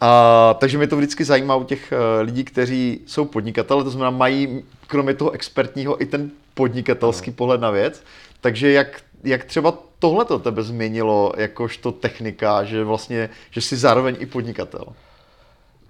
A, 0.00 0.54
takže 0.58 0.78
mě 0.78 0.86
to 0.86 0.96
vždycky 0.96 1.24
zajímá 1.24 1.56
u 1.56 1.64
těch 1.64 1.92
uh, 1.92 2.26
lidí, 2.26 2.44
kteří 2.44 3.00
jsou 3.06 3.24
podnikatele, 3.24 3.84
to 3.84 3.90
znamená 3.90 4.10
mají 4.10 4.62
kromě 4.90 5.14
toho 5.14 5.30
expertního 5.30 6.02
i 6.02 6.06
ten 6.06 6.30
podnikatelský 6.54 7.30
no. 7.30 7.36
pohled 7.36 7.60
na 7.60 7.70
věc. 7.70 8.02
Takže 8.40 8.72
jak, 8.72 9.02
jak 9.24 9.44
třeba 9.44 9.78
tohle 9.98 10.24
to 10.24 10.38
tebe 10.38 10.62
změnilo 10.62 11.32
jakožto 11.36 11.92
technika, 11.92 12.64
že 12.64 12.84
vlastně, 12.84 13.30
že 13.50 13.60
jsi 13.60 13.76
zároveň 13.76 14.16
i 14.18 14.26
podnikatel? 14.26 14.84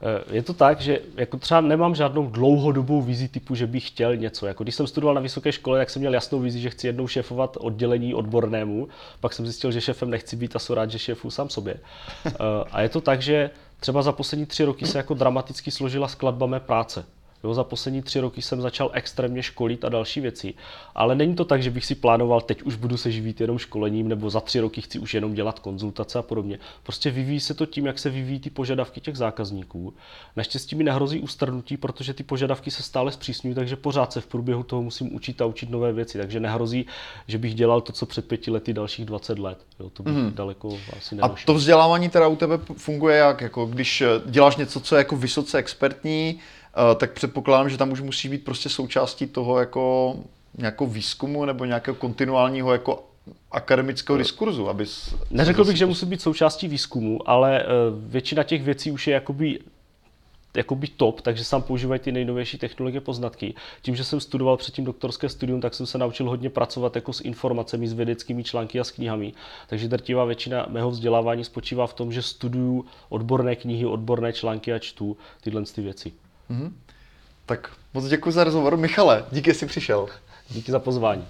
Eh, 0.03 0.37
je 0.37 0.43
to 0.43 0.55
tak, 0.55 0.81
že 0.81 1.01
jako 1.17 1.37
třeba 1.37 1.61
nemám 1.61 1.95
žádnou 1.95 2.27
dlouhodobou 2.27 3.03
vizi 3.03 3.29
typu, 3.29 3.55
že 3.55 3.67
bych 3.67 3.89
chtěl 3.89 4.17
něco. 4.17 4.47
Jako 4.47 4.63
když 4.63 4.75
jsem 4.75 4.87
studoval 4.87 5.15
na 5.15 5.21
vysoké 5.21 5.53
škole, 5.53 5.79
tak 5.79 5.91
jsem 5.91 6.01
měl 6.01 6.15
jasnou 6.15 6.41
vizi, 6.41 6.61
že 6.61 6.71
chci 6.71 6.87
jednou 6.87 7.09
šéfovat 7.09 7.57
oddělení 7.61 8.15
odbornému. 8.15 8.89
Pak 9.21 9.33
jsem 9.33 9.47
zjistil, 9.47 9.73
že 9.73 9.81
šéfem 9.81 10.11
nechci 10.11 10.37
být 10.37 10.57
a 10.57 10.59
jsem 10.59 10.77
rád, 10.77 10.91
že 10.91 10.99
šéfu 10.99 11.31
sám 11.31 11.49
sobě. 11.49 11.77
Eh, 12.27 12.65
a 12.71 12.83
je 12.83 12.89
to 12.89 13.01
tak, 13.01 13.23
že 13.23 13.51
třeba 13.81 14.03
za 14.03 14.13
poslední 14.13 14.47
tři 14.47 14.65
roky 14.65 14.87
se 14.87 14.99
jako 14.99 15.15
dramaticky 15.15 15.71
složila 15.71 16.09
skladba 16.09 16.47
mé 16.47 16.61
práce. 16.61 17.05
Jo, 17.45 17.55
za 17.55 17.65
poslední 17.65 18.03
tři 18.03 18.21
roky 18.21 18.43
jsem 18.43 18.61
začal 18.61 18.91
extrémně 18.93 19.43
školit 19.43 19.85
a 19.85 19.89
další 19.89 20.21
věci. 20.21 20.55
Ale 20.95 21.15
není 21.15 21.35
to 21.35 21.45
tak, 21.45 21.63
že 21.63 21.71
bych 21.71 21.87
si 21.87 21.95
plánoval, 21.95 22.41
teď 22.41 22.63
už 22.63 22.77
budu 22.77 22.97
se 22.97 23.11
živit 23.11 23.41
jenom 23.41 23.59
školením, 23.59 24.09
nebo 24.09 24.31
za 24.31 24.41
tři 24.41 24.61
roky 24.61 24.81
chci 24.81 24.99
už 24.99 25.15
jenom 25.15 25.35
dělat 25.35 25.59
konzultace 25.59 26.19
a 26.19 26.23
podobně. 26.23 26.59
Prostě 26.83 27.11
vyvíjí 27.11 27.41
se 27.41 27.55
to 27.55 27.67
tím, 27.67 27.87
jak 27.87 27.99
se 27.99 28.11
vyvíjí 28.11 28.41
ty 28.41 28.51
požadavky 28.51 29.01
těch 29.01 29.17
zákazníků. 29.17 29.95
Naštěstí 30.37 30.77
mi 30.77 30.85
nehrozí 30.85 31.21
ustrnutí, 31.21 31.77
protože 31.77 32.15
ty 32.15 32.23
požadavky 32.23 32.71
se 32.71 32.83
stále 32.83 33.13
zpřísňují, 33.13 33.55
takže 33.55 33.77
pořád 33.77 34.13
se 34.13 34.21
v 34.21 34.27
průběhu 34.27 34.63
toho 34.63 34.83
musím 34.83 35.15
učit 35.15 35.43
a 35.43 35.47
učit 35.47 35.71
nové 35.71 35.93
věci. 35.93 36.19
Takže 36.19 36.41
nehrozí, 36.41 36.87
že 37.27 37.39
bych 37.39 37.55
dělal 37.55 37.81
to, 37.81 37.93
co 37.93 38.07
před 38.07 38.29
pěti 38.29 38.51
lety 38.51 38.73
dalších 38.73 39.05
20 39.05 39.39
let. 39.39 39.59
Jo, 39.81 39.91
to 39.91 40.03
bych 40.03 40.15
mm. 40.15 40.33
daleko 40.35 40.79
asi 40.97 41.15
nedošel. 41.15 41.37
A 41.43 41.47
to 41.47 41.55
vzdělávání 41.55 42.09
teda 42.09 42.29
u 42.29 42.37
tebe 42.37 42.59
funguje 42.77 43.17
jak? 43.17 43.41
Jako 43.41 43.67
když 43.67 44.03
děláš 44.27 44.57
něco, 44.57 44.81
co 44.81 44.95
je 44.95 44.99
jako 44.99 45.17
vysoce 45.17 45.59
expertní, 45.59 46.41
Eh, 46.41 46.60
tak 46.97 47.13
předpokládám, 47.13 47.69
že 47.69 47.79
tam 47.79 47.93
už 47.93 48.01
musí 48.01 48.29
být 48.29 48.45
prostě 48.45 48.69
součástí 48.69 49.27
toho 49.27 49.59
jako 49.59 50.17
nějakou 50.59 50.87
výzkumu 50.87 51.45
nebo 51.45 51.65
nějakého 51.65 51.95
kontinuálního 51.95 52.73
jako 52.73 53.05
akademického 53.51 54.19
diskurzu, 54.19 54.69
aby... 54.69 54.87
Neřekl 55.31 55.65
bych, 55.65 55.77
že 55.77 55.87
musí 55.87 56.07
být 56.07 56.23
součástí 56.23 56.69
výzkumu, 56.69 57.31
ale 57.31 57.63
eh, 57.63 57.67
většina 57.97 58.43
těch 58.43 58.63
věcí 58.63 58.91
už 58.91 59.07
je 59.07 59.15
jakoby 59.15 59.59
jakoby 60.57 60.89
top, 60.89 61.21
takže 61.21 61.45
sám 61.45 61.63
používají 61.63 62.01
ty 62.01 62.13
nejnovější 62.13 62.59
technologie 62.59 63.01
poznatky. 63.01 63.55
Tím, 63.83 63.97
že 63.97 64.05
jsem 64.05 64.21
studoval 64.21 64.57
předtím 64.57 64.85
doktorské 64.85 65.29
studium, 65.29 65.61
tak 65.61 65.75
jsem 65.75 65.87
se 65.87 65.99
naučil 65.99 66.29
hodně 66.29 66.51
pracovat 66.51 66.97
jako 66.97 67.13
s 67.13 67.21
informacemi, 67.21 67.89
s 67.89 67.93
vědeckými 67.93 68.45
články 68.45 68.81
a 68.81 68.85
s 68.85 68.91
knihami. 68.91 69.33
Takže 69.67 69.89
drtivá 69.89 70.25
většina 70.25 70.67
mého 70.69 70.91
vzdělávání 70.91 71.45
spočívá 71.45 71.87
v 71.87 71.95
tom, 71.95 72.13
že 72.13 72.23
studuju 72.23 72.85
odborné 73.09 73.57
knihy, 73.57 73.87
odborné 73.87 74.33
články 74.33 74.73
a 74.73 74.79
čtu 74.79 75.17
tyhle 75.41 75.63
ty 75.63 75.83
věci. 75.83 76.13
Mm-hmm. 76.51 76.73
Tak 77.47 77.71
moc 77.95 78.05
děkuji 78.05 78.31
za 78.31 78.45
rozhovor. 78.45 78.77
Michale, 78.77 79.25
díky, 79.33 79.51
že 79.51 79.59
jsi 79.59 79.67
přišel. 79.67 80.07
Díky 80.51 80.73
za 80.73 80.79
pozvání. 80.79 81.27